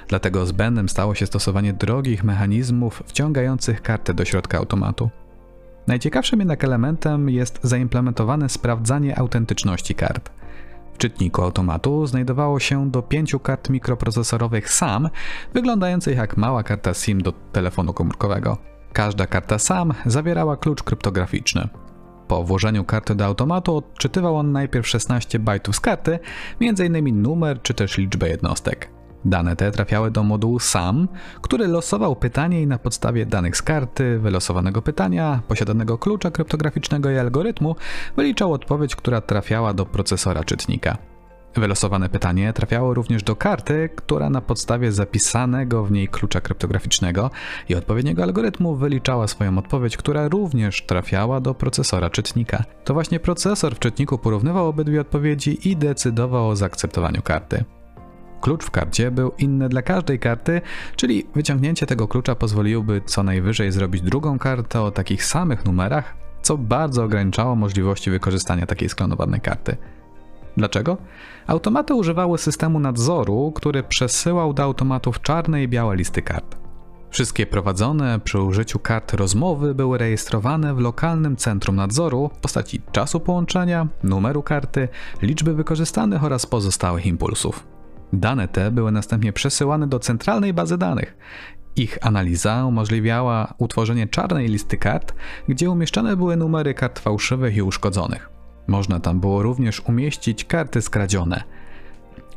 Dlatego 0.08 0.46
zbędnym 0.46 0.88
stało 0.88 1.14
się 1.14 1.26
stosowanie 1.26 1.72
drogich 1.72 2.24
mechanizmów 2.24 3.02
wciągających 3.06 3.82
kartę 3.82 4.14
do 4.14 4.24
środka 4.24 4.58
automatu. 4.58 5.10
Najciekawszym 5.86 6.38
jednak 6.38 6.64
elementem 6.64 7.28
jest 7.28 7.60
zaimplementowane 7.62 8.48
sprawdzanie 8.48 9.18
autentyczności 9.18 9.94
kart. 9.94 10.30
Czytniku 10.98 11.42
automatu 11.42 12.06
znajdowało 12.06 12.60
się 12.60 12.90
do 12.90 13.02
pięciu 13.02 13.40
kart 13.40 13.70
mikroprocesorowych 13.70 14.72
SAM, 14.72 15.08
wyglądających 15.54 16.16
jak 16.16 16.36
mała 16.36 16.62
karta 16.62 16.94
SIM 16.94 17.22
do 17.22 17.32
telefonu 17.32 17.92
komórkowego. 17.92 18.58
Każda 18.92 19.26
karta 19.26 19.58
SAM 19.58 19.94
zawierała 20.06 20.56
klucz 20.56 20.82
kryptograficzny. 20.82 21.68
Po 22.28 22.44
włożeniu 22.44 22.84
karty 22.84 23.14
do 23.14 23.24
automatu 23.24 23.76
odczytywał 23.76 24.36
on 24.36 24.52
najpierw 24.52 24.88
16 24.88 25.38
bajtów 25.38 25.76
z 25.76 25.80
karty, 25.80 26.18
m.in. 26.60 27.22
numer 27.22 27.62
czy 27.62 27.74
też 27.74 27.98
liczbę 27.98 28.28
jednostek. 28.28 28.97
Dane 29.24 29.56
te 29.56 29.70
trafiały 29.70 30.10
do 30.10 30.22
modułu 30.22 30.58
SAM, 30.58 31.08
który 31.42 31.66
losował 31.66 32.16
pytanie 32.16 32.62
i 32.62 32.66
na 32.66 32.78
podstawie 32.78 33.26
danych 33.26 33.56
z 33.56 33.62
karty, 33.62 34.18
wylosowanego 34.18 34.82
pytania, 34.82 35.40
posiadanego 35.48 35.98
klucza 35.98 36.30
kryptograficznego 36.30 37.10
i 37.10 37.18
algorytmu 37.18 37.76
wyliczał 38.16 38.52
odpowiedź, 38.52 38.96
która 38.96 39.20
trafiała 39.20 39.74
do 39.74 39.86
procesora 39.86 40.44
czytnika. 40.44 40.98
Wylosowane 41.56 42.08
pytanie 42.08 42.52
trafiało 42.52 42.94
również 42.94 43.22
do 43.22 43.36
karty, 43.36 43.88
która 43.96 44.30
na 44.30 44.40
podstawie 44.40 44.92
zapisanego 44.92 45.84
w 45.84 45.90
niej 45.90 46.08
klucza 46.08 46.40
kryptograficznego 46.40 47.30
i 47.68 47.74
odpowiedniego 47.74 48.22
algorytmu 48.22 48.76
wyliczała 48.76 49.28
swoją 49.28 49.58
odpowiedź, 49.58 49.96
która 49.96 50.28
również 50.28 50.86
trafiała 50.86 51.40
do 51.40 51.54
procesora 51.54 52.10
czytnika. 52.10 52.64
To 52.84 52.94
właśnie 52.94 53.20
procesor 53.20 53.74
w 53.74 53.78
czytniku 53.78 54.18
porównywał 54.18 54.68
obydwie 54.68 55.00
odpowiedzi 55.00 55.68
i 55.68 55.76
decydował 55.76 56.48
o 56.48 56.56
zaakceptowaniu 56.56 57.22
karty. 57.22 57.64
Klucz 58.40 58.64
w 58.64 58.70
karcie 58.70 59.10
był 59.10 59.32
inny 59.38 59.68
dla 59.68 59.82
każdej 59.82 60.18
karty, 60.18 60.60
czyli 60.96 61.26
wyciągnięcie 61.34 61.86
tego 61.86 62.08
klucza 62.08 62.34
pozwoliłoby 62.34 63.02
co 63.06 63.22
najwyżej 63.22 63.72
zrobić 63.72 64.02
drugą 64.02 64.38
kartę 64.38 64.80
o 64.80 64.90
takich 64.90 65.24
samych 65.24 65.64
numerach, 65.64 66.16
co 66.42 66.58
bardzo 66.58 67.04
ograniczało 67.04 67.56
możliwości 67.56 68.10
wykorzystania 68.10 68.66
takiej 68.66 68.88
sklonowanej 68.88 69.40
karty. 69.40 69.76
Dlaczego? 70.56 70.96
Automaty 71.46 71.94
używały 71.94 72.38
systemu 72.38 72.80
nadzoru, 72.80 73.52
który 73.54 73.82
przesyłał 73.82 74.52
do 74.54 74.62
automatów 74.62 75.22
czarne 75.22 75.62
i 75.62 75.68
białe 75.68 75.96
listy 75.96 76.22
kart. 76.22 76.56
Wszystkie 77.10 77.46
prowadzone 77.46 78.20
przy 78.24 78.40
użyciu 78.40 78.78
kart 78.78 79.14
rozmowy 79.14 79.74
były 79.74 79.98
rejestrowane 79.98 80.74
w 80.74 80.78
lokalnym 80.78 81.36
centrum 81.36 81.76
nadzoru 81.76 82.30
w 82.34 82.38
postaci 82.38 82.82
czasu 82.92 83.20
połączenia, 83.20 83.86
numeru 84.02 84.42
karty, 84.42 84.88
liczby 85.22 85.54
wykorzystanych 85.54 86.24
oraz 86.24 86.46
pozostałych 86.46 87.06
impulsów. 87.06 87.77
Dane 88.12 88.48
te 88.48 88.70
były 88.70 88.92
następnie 88.92 89.32
przesyłane 89.32 89.86
do 89.86 89.98
centralnej 89.98 90.54
bazy 90.54 90.78
danych. 90.78 91.16
Ich 91.76 91.98
analiza 92.06 92.64
umożliwiała 92.64 93.54
utworzenie 93.58 94.06
czarnej 94.06 94.48
listy 94.48 94.76
kart, 94.76 95.14
gdzie 95.48 95.70
umieszczane 95.70 96.16
były 96.16 96.36
numery 96.36 96.74
kart 96.74 96.98
fałszywych 96.98 97.56
i 97.56 97.62
uszkodzonych. 97.62 98.30
Można 98.66 99.00
tam 99.00 99.20
było 99.20 99.42
również 99.42 99.80
umieścić 99.80 100.44
karty 100.44 100.82
skradzione. 100.82 101.44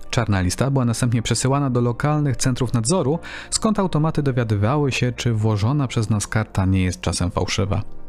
Czarna 0.09 0.41
lista 0.41 0.71
była 0.71 0.85
następnie 0.85 1.21
przesyłana 1.21 1.69
do 1.69 1.81
lokalnych 1.81 2.37
centrów 2.37 2.73
nadzoru, 2.73 3.19
skąd 3.49 3.79
automaty 3.79 4.23
dowiadywały 4.23 4.91
się, 4.91 5.11
czy 5.11 5.33
włożona 5.33 5.87
przez 5.87 6.09
nas 6.09 6.27
karta 6.27 6.65
nie 6.65 6.83
jest 6.83 7.01
czasem 7.01 7.31
fałszywa. 7.31 8.00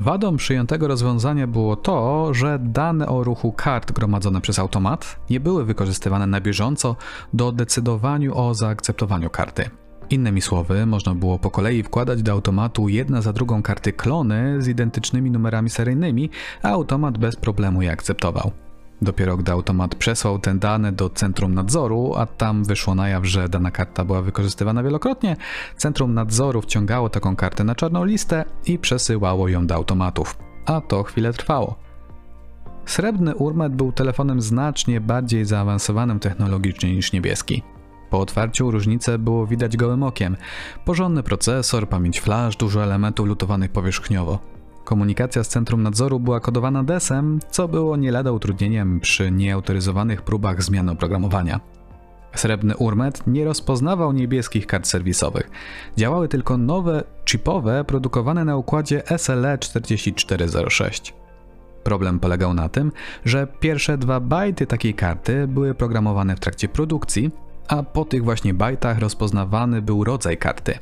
Wadą 0.00 0.36
przyjętego 0.36 0.88
rozwiązania 0.88 1.46
było 1.46 1.76
to, 1.76 2.34
że 2.34 2.58
dane 2.62 3.06
o 3.06 3.24
ruchu 3.24 3.52
kart 3.52 3.92
gromadzone 3.92 4.40
przez 4.40 4.58
automat 4.58 5.16
nie 5.30 5.40
były 5.40 5.64
wykorzystywane 5.64 6.26
na 6.26 6.40
bieżąco 6.40 6.96
do 7.32 7.52
decydowaniu 7.52 8.38
o 8.38 8.54
zaakceptowaniu 8.54 9.30
karty. 9.30 9.70
Innymi 10.10 10.40
słowy, 10.40 10.86
można 10.86 11.14
było 11.14 11.38
po 11.38 11.50
kolei 11.50 11.82
wkładać 11.82 12.22
do 12.22 12.32
automatu 12.32 12.88
jedna 12.88 13.22
za 13.22 13.32
drugą 13.32 13.62
karty 13.62 13.92
klony 13.92 14.62
z 14.62 14.68
identycznymi 14.68 15.30
numerami 15.30 15.70
seryjnymi, 15.70 16.30
a 16.62 16.68
automat 16.68 17.18
bez 17.18 17.36
problemu 17.36 17.82
je 17.82 17.92
akceptował. 17.92 18.50
Dopiero 19.04 19.36
gdy 19.36 19.52
automat 19.52 19.94
przesłał 19.94 20.38
te 20.38 20.54
dane 20.54 20.92
do 20.92 21.10
centrum 21.10 21.54
nadzoru, 21.54 22.14
a 22.16 22.26
tam 22.26 22.64
wyszło 22.64 22.94
na 22.94 23.08
jaw, 23.08 23.26
że 23.26 23.48
dana 23.48 23.70
karta 23.70 24.04
była 24.04 24.22
wykorzystywana 24.22 24.82
wielokrotnie, 24.82 25.36
centrum 25.76 26.14
nadzoru 26.14 26.62
wciągało 26.62 27.08
taką 27.08 27.36
kartę 27.36 27.64
na 27.64 27.74
czarną 27.74 28.04
listę 28.04 28.44
i 28.66 28.78
przesyłało 28.78 29.48
ją 29.48 29.66
do 29.66 29.74
automatów. 29.74 30.36
A 30.66 30.80
to 30.80 31.02
chwilę 31.02 31.32
trwało. 31.32 31.76
Srebrny 32.86 33.34
Urmet 33.34 33.74
był 33.74 33.92
telefonem 33.92 34.40
znacznie 34.40 35.00
bardziej 35.00 35.44
zaawansowanym 35.44 36.20
technologicznie 36.20 36.94
niż 36.94 37.12
niebieski. 37.12 37.62
Po 38.10 38.20
otwarciu 38.20 38.70
różnice 38.70 39.18
było 39.18 39.46
widać 39.46 39.76
gołym 39.76 40.02
okiem. 40.02 40.36
Porządny 40.84 41.22
procesor, 41.22 41.88
pamięć 41.88 42.20
flash, 42.20 42.56
dużo 42.56 42.82
elementów 42.82 43.26
lutowanych 43.26 43.72
powierzchniowo. 43.72 44.53
Komunikacja 44.84 45.44
z 45.44 45.48
centrum 45.48 45.82
nadzoru 45.82 46.20
była 46.20 46.40
kodowana 46.40 46.84
DES-em, 46.84 47.38
co 47.50 47.68
było 47.68 47.96
nie 47.96 48.12
lada 48.12 48.32
utrudnieniem 48.32 49.00
przy 49.00 49.30
nieautoryzowanych 49.30 50.22
próbach 50.22 50.62
zmiany 50.62 50.92
oprogramowania. 50.92 51.60
Srebrny 52.34 52.76
Urmet 52.76 53.26
nie 53.26 53.44
rozpoznawał 53.44 54.12
niebieskich 54.12 54.66
kart 54.66 54.86
serwisowych. 54.86 55.50
Działały 55.96 56.28
tylko 56.28 56.56
nowe, 56.56 57.04
chipowe, 57.30 57.84
produkowane 57.84 58.44
na 58.44 58.56
układzie 58.56 59.02
SLE 59.16 59.58
4406. 59.58 61.14
Problem 61.84 62.20
polegał 62.20 62.54
na 62.54 62.68
tym, 62.68 62.92
że 63.24 63.46
pierwsze 63.60 63.98
dwa 63.98 64.20
bajty 64.20 64.66
takiej 64.66 64.94
karty 64.94 65.46
były 65.48 65.74
programowane 65.74 66.36
w 66.36 66.40
trakcie 66.40 66.68
produkcji, 66.68 67.30
a 67.68 67.82
po 67.82 68.04
tych 68.04 68.24
właśnie 68.24 68.54
bajtach 68.54 68.98
rozpoznawany 68.98 69.82
był 69.82 70.04
rodzaj 70.04 70.38
karty. 70.38 70.78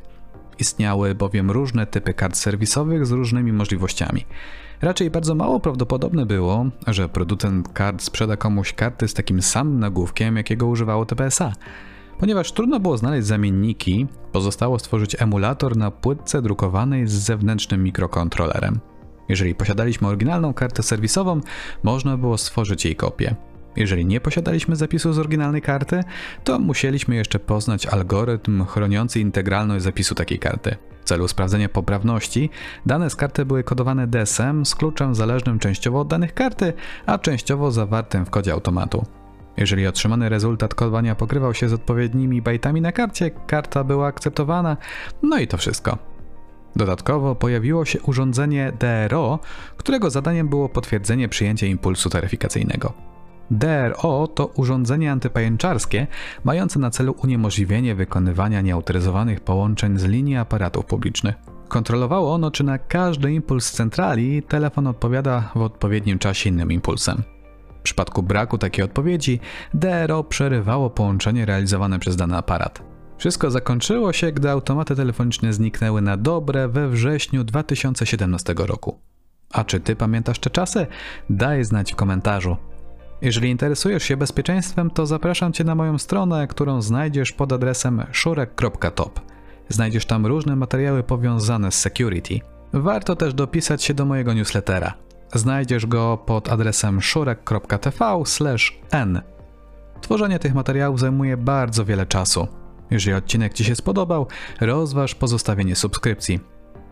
Istniały 0.59 1.15
bowiem 1.15 1.51
różne 1.51 1.87
typy 1.87 2.13
kart 2.13 2.37
serwisowych 2.37 3.05
z 3.05 3.11
różnymi 3.11 3.53
możliwościami. 3.53 4.25
Raczej 4.81 5.09
bardzo 5.11 5.35
mało 5.35 5.59
prawdopodobne 5.59 6.25
było, 6.25 6.65
że 6.87 7.09
producent 7.09 7.73
kart 7.73 8.01
sprzeda 8.01 8.37
komuś 8.37 8.73
karty 8.73 9.07
z 9.07 9.13
takim 9.13 9.41
samym 9.41 9.79
nagłówkiem, 9.79 10.37
jakiego 10.37 10.67
używało 10.67 11.05
TPSA. 11.05 11.53
Ponieważ 12.19 12.51
trudno 12.51 12.79
było 12.79 12.97
znaleźć 12.97 13.27
zamienniki, 13.27 14.07
pozostało 14.31 14.79
stworzyć 14.79 15.15
emulator 15.21 15.77
na 15.77 15.91
płytce 15.91 16.41
drukowanej 16.41 17.07
z 17.07 17.11
zewnętrznym 17.11 17.83
mikrokontrolerem. 17.83 18.79
Jeżeli 19.29 19.55
posiadaliśmy 19.55 20.07
oryginalną 20.07 20.53
kartę 20.53 20.83
serwisową, 20.83 21.41
można 21.83 22.17
było 22.17 22.37
stworzyć 22.37 22.85
jej 22.85 22.95
kopię. 22.95 23.35
Jeżeli 23.75 24.05
nie 24.05 24.21
posiadaliśmy 24.21 24.75
zapisu 24.75 25.13
z 25.13 25.19
oryginalnej 25.19 25.61
karty, 25.61 26.03
to 26.43 26.59
musieliśmy 26.59 27.15
jeszcze 27.15 27.39
poznać 27.39 27.85
algorytm 27.85 28.65
chroniący 28.65 29.19
integralność 29.19 29.83
zapisu 29.83 30.15
takiej 30.15 30.39
karty. 30.39 30.75
W 31.01 31.05
celu 31.05 31.27
sprawdzenia 31.27 31.69
poprawności, 31.69 32.49
dane 32.85 33.09
z 33.09 33.15
karty 33.15 33.45
były 33.45 33.63
kodowane 33.63 34.07
DSM 34.07 34.65
z 34.65 34.75
kluczem 34.75 35.15
zależnym 35.15 35.59
częściowo 35.59 35.99
od 35.99 36.07
danych 36.07 36.33
karty, 36.33 36.73
a 37.05 37.17
częściowo 37.17 37.71
zawartym 37.71 38.25
w 38.25 38.29
kodzie 38.29 38.53
automatu. 38.53 39.05
Jeżeli 39.57 39.87
otrzymany 39.87 40.29
rezultat 40.29 40.75
kodowania 40.75 41.15
pokrywał 41.15 41.53
się 41.53 41.69
z 41.69 41.73
odpowiednimi 41.73 42.41
bajtami 42.41 42.81
na 42.81 42.91
karcie, 42.91 43.31
karta 43.47 43.83
była 43.83 44.07
akceptowana, 44.07 44.77
no 45.23 45.37
i 45.37 45.47
to 45.47 45.57
wszystko. 45.57 45.97
Dodatkowo 46.75 47.35
pojawiło 47.35 47.85
się 47.85 48.01
urządzenie 48.01 48.73
DRO, 48.79 49.39
którego 49.77 50.09
zadaniem 50.09 50.49
było 50.49 50.69
potwierdzenie 50.69 51.29
przyjęcia 51.29 51.67
impulsu 51.67 52.09
taryfikacyjnego. 52.09 53.12
DRO 53.51 54.27
to 54.27 54.45
urządzenie 54.45 55.11
antypajęczarskie 55.11 56.07
mające 56.43 56.79
na 56.79 56.89
celu 56.89 57.15
uniemożliwienie 57.23 57.95
wykonywania 57.95 58.61
nieautoryzowanych 58.61 59.39
połączeń 59.39 59.99
z 59.99 60.03
linii 60.03 60.37
aparatów 60.37 60.85
publicznych. 60.85 61.35
Kontrolowało 61.67 62.33
ono, 62.33 62.51
czy 62.51 62.63
na 62.63 62.77
każdy 62.77 63.33
impuls 63.33 63.71
centrali 63.71 64.43
telefon 64.43 64.87
odpowiada 64.87 65.51
w 65.55 65.61
odpowiednim 65.61 66.19
czasie 66.19 66.49
innym 66.49 66.71
impulsem. 66.71 67.23
W 67.79 67.83
przypadku 67.83 68.23
braku 68.23 68.57
takiej 68.57 68.85
odpowiedzi, 68.85 69.39
DRO 69.73 70.23
przerywało 70.23 70.89
połączenie 70.89 71.45
realizowane 71.45 71.99
przez 71.99 72.15
dany 72.15 72.37
aparat. 72.37 72.83
Wszystko 73.17 73.51
zakończyło 73.51 74.13
się, 74.13 74.31
gdy 74.31 74.49
automaty 74.49 74.95
telefoniczne 74.95 75.53
zniknęły 75.53 76.01
na 76.01 76.17
dobre 76.17 76.67
we 76.67 76.89
wrześniu 76.89 77.43
2017 77.43 78.53
roku. 78.57 78.99
A 79.53 79.63
czy 79.63 79.79
ty 79.79 79.95
pamiętasz 79.95 80.39
te 80.39 80.49
czasy? 80.49 80.87
Daj 81.29 81.63
znać 81.63 81.93
w 81.93 81.95
komentarzu. 81.95 82.57
Jeżeli 83.23 83.49
interesujesz 83.49 84.03
się 84.03 84.17
bezpieczeństwem, 84.17 84.91
to 84.91 85.05
zapraszam 85.05 85.53
Cię 85.53 85.63
na 85.63 85.75
moją 85.75 85.97
stronę, 85.97 86.47
którą 86.47 86.81
znajdziesz 86.81 87.31
pod 87.31 87.53
adresem 87.53 88.03
szurek.top. 88.11 89.19
Znajdziesz 89.69 90.05
tam 90.05 90.25
różne 90.25 90.55
materiały 90.55 91.03
powiązane 91.03 91.71
z 91.71 91.79
security. 91.79 92.39
Warto 92.73 93.15
też 93.15 93.33
dopisać 93.33 93.83
się 93.83 93.93
do 93.93 94.05
mojego 94.05 94.33
newslettera. 94.33 94.93
Znajdziesz 95.33 95.85
go 95.85 96.17
pod 96.25 96.49
adresem 96.49 97.01
szurek.tv/n. 97.01 98.41
Tworzenie 100.01 100.39
tych 100.39 100.53
materiałów 100.53 100.99
zajmuje 100.99 101.37
bardzo 101.37 101.85
wiele 101.85 102.05
czasu. 102.05 102.47
Jeżeli 102.91 103.17
odcinek 103.17 103.53
Ci 103.53 103.63
się 103.63 103.75
spodobał, 103.75 104.27
rozważ 104.61 105.15
pozostawienie 105.15 105.75
subskrypcji. 105.75 106.39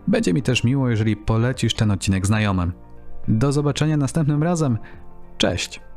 Będzie 0.08 0.32
mi 0.32 0.42
też 0.42 0.64
miło, 0.64 0.90
jeżeli 0.90 1.16
polecisz 1.16 1.74
ten 1.74 1.90
odcinek 1.90 2.26
znajomym. 2.26 2.72
Do 3.28 3.52
zobaczenia 3.52 3.96
następnym 3.96 4.42
razem. 4.42 4.78
Cześć! 5.38 5.91